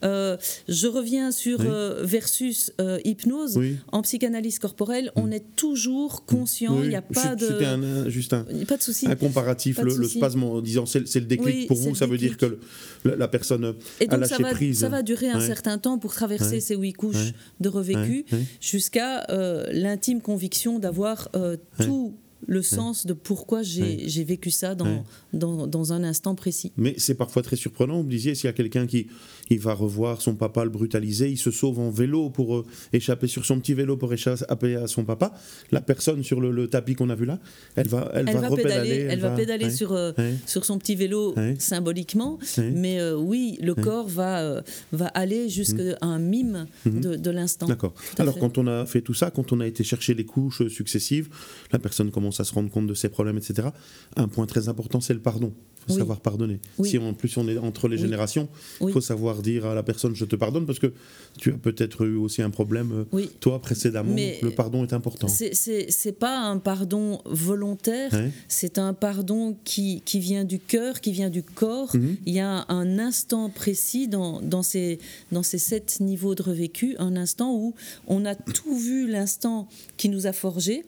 Euh, 0.04 0.38
je 0.68 0.88
reviens 0.88 1.32
sur 1.32 1.60
euh, 1.62 2.04
versus 2.04 2.72
hypnose. 3.04 3.60
En 3.92 4.02
psychanalyse 4.02 4.60
corporelle, 4.60 5.12
on 5.16 5.32
est 5.32 5.56
toujours 5.56 6.26
conscient, 6.26 6.82
il 6.84 6.90
n'y 6.90 6.96
a 6.96 7.02
pas 7.02 7.36
de... 7.36 7.46
C'était 7.46 8.10
juste 8.10 8.34
un, 8.34 8.46
pas 8.68 8.78
de 8.78 8.82
souci. 8.82 9.08
un 9.08 9.16
comparatif, 9.16 9.80
le, 9.82 10.08
spasme 10.08 10.44
en 10.44 10.62
disant 10.62 10.86
c'est 10.86 11.00
le 11.16 11.26
déclic 11.26 11.68
pour 11.68 11.78
vous, 11.78 11.96
ça 11.96 12.06
veut 12.06 12.18
dire 12.18 12.38
que 12.38 12.60
la 13.04 13.28
personne 13.28 13.76
et 14.00 14.08
donc 14.08 14.26
ça 14.26 14.38
va, 14.38 14.52
ça 14.74 14.90
va 14.90 15.02
durer 15.04 15.30
un 15.30 15.40
certain 15.40 15.78
temps 15.78 15.98
pour 15.98 16.14
traverser 16.14 16.60
ces 16.60 16.76
huit 16.76 16.94
couches 16.94 17.34
de 17.60 17.70
revécu 17.70 18.26
jusqu'à 18.62 19.26
euh, 19.30 19.66
l'intime 19.72 20.22
conviction 20.22 20.80
d'avoir 20.80 21.30
euh, 21.36 21.58
tout 21.80 22.14
le 22.48 22.62
sens 22.62 23.06
de 23.06 23.14
pourquoi 23.14 23.62
j'ai 23.64 24.24
vécu 24.24 24.50
ça 24.50 24.76
dans, 24.76 25.04
dans, 25.34 25.68
dans, 25.68 25.94
un 25.94 26.04
instant 26.04 26.36
précis. 26.36 26.72
Mais 26.78 26.96
c'est 26.98 27.16
parfois 27.16 27.42
très 27.42 27.56
surprenant. 27.56 27.98
Vous 27.98 28.04
me 28.04 28.10
disiez, 28.10 28.34
s'il 28.34 28.48
y 28.48 28.50
a 28.50 28.54
quelqu'un 28.54 28.88
qui 28.88 29.08
il 29.50 29.60
va 29.60 29.74
revoir 29.74 30.22
son 30.22 30.36
papa 30.36 30.64
le 30.64 30.70
brutaliser, 30.70 31.30
il 31.30 31.38
se 31.38 31.52
sauve 31.52 31.80
en 31.80 31.90
vélo 31.90 32.30
pour 32.30 32.58
euh, 32.58 32.66
échapper 32.94 33.28
sur 33.28 33.46
son 33.46 33.60
petit 33.60 33.74
vélo 33.74 33.98
pour 33.98 34.14
échapper 34.14 34.76
à 34.76 34.88
son 34.88 35.06
papa. 35.06 35.34
La 35.72 35.82
personne 35.82 36.24
sur 36.24 36.40
le, 36.40 36.68
tapis 36.68 36.96
qu'on 36.96 37.10
a 37.10 37.16
vu 37.16 37.26
là, 37.26 37.40
elle 37.76 37.88
va, 37.88 38.12
elle, 38.14 38.26
va, 38.26 38.50
pédaler, 38.56 39.08
elle, 39.10 39.20
va, 39.20 39.32
pédaler 39.32 39.70
sur, 39.72 39.94
euh, 39.94 40.12
sur 40.46 40.66
son 40.66 40.78
petit 40.78 40.96
vélo 40.96 41.36
symboliquement, 41.58 42.38
mais 42.74 43.00
euh, 43.00 43.16
oui, 43.16 43.58
le 43.62 43.76
corps 43.76 44.08
va, 44.08 44.62
va 44.92 45.08
aller 45.08 45.50
jusqu'à 45.50 45.84
mmh. 45.84 45.98
un 46.02 46.20
mime 46.20 46.68
mmh. 46.86 47.00
de, 47.18 47.32
l'instant. 47.32 47.68
D'accord. 47.68 47.94
Alors 48.18 48.38
quand 48.38 48.58
on 48.58 48.68
a 48.68 48.86
fait 48.86 49.02
tout 49.02 49.14
ça, 49.14 49.32
quand 49.32 49.52
on 49.52 49.60
a 49.60 49.68
été 49.68 49.84
chercher 49.84 50.14
les 50.14 50.26
couches 50.26 50.68
successives, 50.68 51.30
la 51.72 51.80
personne 51.80 52.12
commence 52.12 52.40
à 52.40 52.44
se 52.44 52.54
rendre 52.54 52.70
compte 52.70 52.88
de 52.88 52.94
ses 52.94 53.10
problèmes, 53.10 53.38
etc. 53.38 53.70
Un 54.16 54.28
point 54.28 54.46
très 54.46 54.70
important, 54.70 55.02
c'est 55.02 55.14
le 55.14 55.22
pardon. 55.22 55.54
Faut 55.94 56.00
savoir 56.00 56.20
pardonner. 56.20 56.60
Si 56.84 56.98
en 56.98 57.14
plus 57.14 57.36
on 57.38 57.48
est 57.48 57.58
entre 57.58 57.88
les 57.88 57.98
générations, 57.98 58.48
il 58.82 58.92
faut 58.92 59.02
savoir 59.02 59.42
dire 59.42 59.66
à 59.66 59.76
la 59.76 59.84
personne 59.84 60.16
je 60.16 60.26
te 60.26 60.36
pardonne 60.36 60.66
parce 60.66 60.80
que 60.80 60.94
tu 61.38 61.52
as 61.52 61.58
peut-être 61.58 62.06
eu 62.06 62.16
aussi 62.16 62.42
un 62.42 62.50
problème 62.50 63.06
euh, 63.14 63.26
toi 63.40 63.62
précédemment. 63.62 64.16
le 64.16 64.50
pardon 64.50 64.84
est 64.84 64.94
important. 64.94 65.28
C'est 65.28 66.20
pas 66.20 66.40
un 66.40 66.58
pardon 66.58 67.22
volontaire, 67.26 68.12
c'est 68.48 68.78
un 68.78 68.94
pardon 68.94 69.56
qui, 69.64 70.02
qui, 70.06 70.20
vient 70.20 70.44
du 70.44 70.60
cœur, 70.60 71.02
qui 71.02 71.12
vient 71.12 71.30
du 71.30 71.44
corps. 71.44 71.96
Mhm. 71.96 72.18
Il 72.26 72.34
y 72.34 72.40
a 72.40 72.66
un 72.70 73.00
instant 73.00 73.50
précis 73.50 74.08
dans, 74.08 74.42
dans, 74.42 74.64
ces, 74.64 75.00
dans 75.32 75.44
ces 75.44 75.58
sept 75.58 76.00
niveaux 76.00 76.36
de 76.36 76.44
revécu, 76.44 76.96
un 77.00 77.16
instant 77.16 77.54
où 77.56 77.74
on 78.08 78.26
a 78.26 78.36
tout 78.36 78.76
vu 78.76 79.08
l'instant 79.08 79.68
qui 79.98 80.10
nous 80.10 80.28
a 80.28 80.34
forgé. 80.34 80.86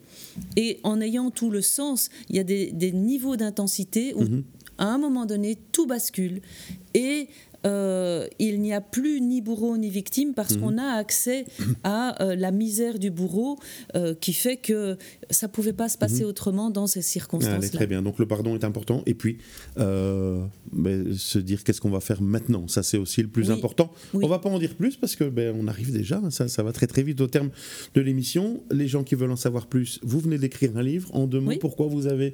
Et 0.56 0.80
en 0.84 1.02
ayant 1.02 1.32
tout 1.32 1.50
le 1.50 1.62
sens, 1.62 2.10
il 2.30 2.36
y 2.36 2.40
a 2.40 2.44
des, 2.44 2.72
des 2.72 2.92
niveaux 2.92 3.36
d'intensité 3.36 4.14
où 4.16 4.24
mhm 4.24 4.44
à 4.82 4.86
un 4.86 4.98
moment 4.98 5.28
donné, 5.28 5.58
tout 5.72 5.86
bascule. 5.86 6.42
Et 6.94 7.28
euh, 7.66 8.28
il 8.40 8.60
n'y 8.60 8.74
a 8.74 8.82
plus 8.82 9.22
ni 9.22 9.42
bourreau 9.42 9.78
ni 9.78 9.90
victime 9.90 10.34
parce 10.34 10.56
mhm. 10.56 10.62
qu'on 10.62 10.78
a 10.78 10.96
accès 10.98 11.46
à 11.84 12.22
euh, 12.24 12.36
la 12.36 12.52
misère 12.52 12.98
du 12.98 13.12
bourreau 13.12 13.60
euh, 13.96 14.16
qui 14.16 14.34
fait 14.34 14.58
que 14.58 14.98
ça 15.30 15.48
ne 15.48 15.52
pouvait 15.52 15.74
pas 15.74 15.90
se 15.90 15.98
passer 15.98 16.24
mhm. 16.24 16.30
autrement 16.30 16.70
dans 16.72 16.88
ces 16.88 17.02
circonstances-là. 17.02 17.70
très 17.70 17.88
bien, 17.88 18.02
donc 18.02 18.18
le 18.20 18.26
pardon 18.26 18.56
est 18.56 18.64
important. 18.64 19.04
Et 19.06 19.14
puis, 19.14 19.38
ben, 19.78 21.14
se 21.16 21.40
dire 21.40 21.64
qu'est-ce 21.64 21.82
qu'on 21.82 21.90
va 21.90 22.00
faire 22.00 22.22
maintenant, 22.22 22.68
ça 22.68 22.84
c'est 22.84 22.98
aussi 22.98 23.22
le 23.22 23.28
plus 23.28 23.52
important. 23.52 23.92
On 24.14 24.20
ne 24.20 24.28
va 24.28 24.40
pas 24.40 24.50
en 24.50 24.60
dire 24.60 24.76
plus 24.76 24.96
parce 24.96 25.16
que 25.16 25.26
ben, 25.26 25.56
on 25.60 25.68
arrive 25.68 25.92
déjà, 25.92 26.22
ça, 26.30 26.48
ça 26.48 26.64
va 26.64 26.72
très 26.72 26.88
très 26.88 27.04
vite 27.04 27.22
au 27.22 27.28
terme 27.28 27.50
de 27.94 28.02
l'émission. 28.02 28.64
Les 28.72 28.88
gens 28.88 29.04
qui 29.04 29.16
veulent 29.16 29.32
en 29.32 29.36
savoir 29.36 29.68
plus, 29.68 30.00
vous 30.04 30.20
venez 30.20 30.38
d'écrire 30.38 30.78
un 30.78 30.84
livre. 30.84 31.10
En 31.14 31.28
deux 31.28 31.40
mots, 31.40 31.54
pourquoi 31.60 31.88
vous 31.88 32.08
avez 32.08 32.34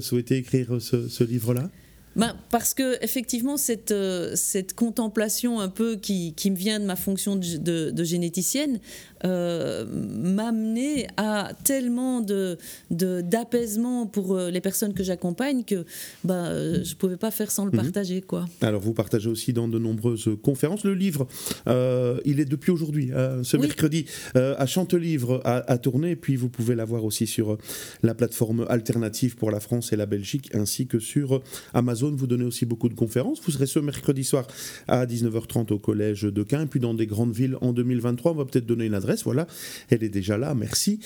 souhaité 0.00 0.36
écrire 0.36 0.80
ce 0.80 1.24
livre-là? 1.24 1.70
Ben, 2.16 2.34
parce 2.50 2.74
que 2.74 3.02
effectivement 3.04 3.56
cette, 3.56 3.92
euh, 3.92 4.34
cette 4.34 4.74
contemplation 4.74 5.60
un 5.60 5.68
peu 5.68 5.96
qui, 5.96 6.34
qui, 6.34 6.50
me 6.50 6.56
vient 6.56 6.80
de 6.80 6.84
ma 6.84 6.96
fonction 6.96 7.36
de, 7.36 7.90
de, 7.90 8.04
généticienne 8.04 8.80
euh, 9.24 9.84
m'a 9.86 10.48
amené 10.48 11.06
à 11.16 11.52
tellement 11.64 12.20
de 12.20 12.58
d'apaisement 12.90 14.06
pour 14.06 14.34
euh, 14.34 14.50
les 14.50 14.60
personnes 14.60 14.94
que 14.94 15.02
j'accompagne 15.02 15.64
que 15.64 15.84
ben, 16.24 16.82
je 16.82 16.90
ne 16.90 16.94
pouvais 16.96 17.16
pas 17.16 17.30
faire 17.30 17.50
sans 17.50 17.64
le 17.64 17.70
mhm. 17.70 17.82
partager. 17.82 18.20
Quoi. 18.22 18.46
Alors 18.60 18.80
vous 18.80 18.94
partagez 18.94 19.28
aussi 19.28 19.52
dans 19.52 19.68
de 19.68 19.78
nombreuses 19.78 20.30
conférences. 20.42 20.84
Le 20.84 20.94
livre, 20.94 21.26
il 21.66 22.40
est 22.40 22.44
depuis 22.44 22.70
aujourd'hui, 22.70 23.10
ce 23.42 23.56
mercredi, 23.56 24.06
à 24.34 24.66
Chantelivre 24.66 25.40
à, 25.44 25.70
à 25.70 25.78
tourner, 25.78 26.16
puis 26.16 26.36
vous 26.36 26.48
pouvez 26.48 26.74
l'avoir 26.74 27.04
aussi 27.04 27.26
sur 27.26 27.58
la 28.02 28.14
plateforme 28.14 28.66
alternative 28.68 29.36
pour 29.36 29.50
la 29.50 29.60
France 29.60 29.92
et 29.92 29.96
la 29.96 30.06
Belgique, 30.06 30.50
ainsi 30.54 30.86
que 30.86 30.98
sur 30.98 31.42
Amazon 31.74 32.10
vous 32.14 32.26
donnez 32.26 32.44
aussi 32.44 32.66
beaucoup 32.66 32.88
de 32.88 32.94
conférences. 32.94 33.40
Vous 33.44 33.50
serez 33.50 33.66
ce 33.66 33.78
mercredi 33.78 34.24
soir 34.24 34.46
à 34.88 35.06
19h30 35.06 35.72
au 35.72 35.78
collège 35.78 36.22
de 36.22 36.42
Quin, 36.42 36.66
puis 36.66 36.80
dans 36.80 36.94
des 36.94 37.06
grandes 37.06 37.34
villes 37.34 37.56
en 37.60 37.72
2023. 37.72 38.32
On 38.32 38.34
va 38.34 38.44
peut-être 38.44 38.66
donner 38.66 38.86
une 38.86 38.94
adresse 38.94 39.09
adresse. 39.10 39.24
Voilà, 39.24 39.46
elle 39.90 40.02
est 40.02 40.08
déjà 40.08 40.38
là. 40.38 40.54
Merci 40.54 41.00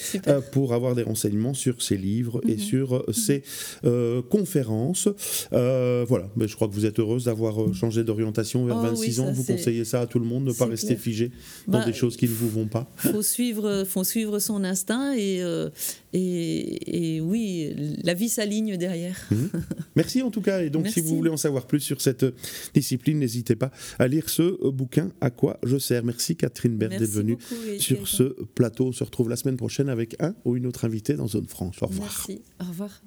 pour 0.52 0.74
avoir 0.74 0.94
des 0.94 1.02
renseignements 1.02 1.54
sur 1.54 1.82
ses 1.82 1.96
livres 1.96 2.40
et 2.46 2.56
mhm. 2.56 2.58
sur 2.58 3.04
ses 3.12 3.42
conférences. 4.30 5.08
voilà, 5.50 6.28
mais 6.36 6.48
je 6.48 6.54
crois 6.54 6.68
que 6.68 6.74
vous 6.74 6.86
êtes 6.86 6.98
heureuse 6.98 7.24
d'avoir 7.24 7.74
changé 7.74 8.04
d'orientation 8.04 8.64
vers 8.66 8.78
26 8.78 9.20
ans. 9.20 9.32
Vous 9.32 9.44
conseillez 9.44 9.84
ça 9.84 10.02
à 10.02 10.06
tout 10.06 10.18
le 10.18 10.26
monde, 10.26 10.44
ne 10.44 10.52
pas 10.52 10.66
rester 10.66 10.96
figé 10.96 11.30
dans 11.66 11.78
bah, 11.78 11.84
des 11.84 11.92
choses 11.92 12.16
qui 12.16 12.26
ne 12.26 12.34
vous 12.34 12.48
vont 12.48 12.66
pas. 12.66 12.90
Faut 12.96 13.22
suivre, 13.22 13.84
faut 13.88 14.04
suivre 14.04 14.38
son 14.38 14.64
instinct 14.64 15.14
et, 15.14 15.42
et, 16.16 17.20
oui, 17.20 17.74
la 18.02 18.14
vie 18.14 18.28
s'aligne 18.28 18.76
derrière. 18.76 19.16
Mhm. 19.30 19.50
Merci 19.96 20.22
en 20.22 20.30
tout 20.30 20.40
cas. 20.40 20.62
Et 20.62 20.70
donc, 20.70 20.88
si 20.88 21.00
vous 21.00 21.16
voulez 21.16 21.30
en 21.30 21.36
savoir 21.36 21.66
plus 21.66 21.80
sur 21.80 22.00
cette 22.00 22.24
discipline, 22.72 23.18
n'hésitez 23.18 23.56
pas 23.56 23.70
à 23.98 24.06
lire 24.06 24.28
ce 24.28 24.70
bouquin 24.70 25.10
À 25.20 25.30
quoi 25.30 25.58
je 25.64 25.76
sers. 25.76 26.04
Merci 26.04 26.36
Catherine 26.36 26.76
Bert 26.76 26.90
d'être 26.90 27.02
venue 27.02 27.38
sur 27.78 28.06
ce 28.08 28.24
plateau. 28.54 28.86
On 28.86 28.92
se 28.92 29.04
retrouve 29.04 29.28
la 29.28 29.36
semaine 29.36 29.56
prochaine 29.56 29.88
avec 29.88 30.16
un 30.20 30.34
ou 30.44 30.56
une 30.56 30.66
autre 30.66 30.84
invitée 30.84 31.14
dans 31.14 31.26
Zone 31.26 31.46
Franche. 31.46 31.82
Au 31.82 31.86
revoir. 31.86 32.08
Merci. 32.08 32.42
Au 32.60 32.64
revoir. 32.64 33.02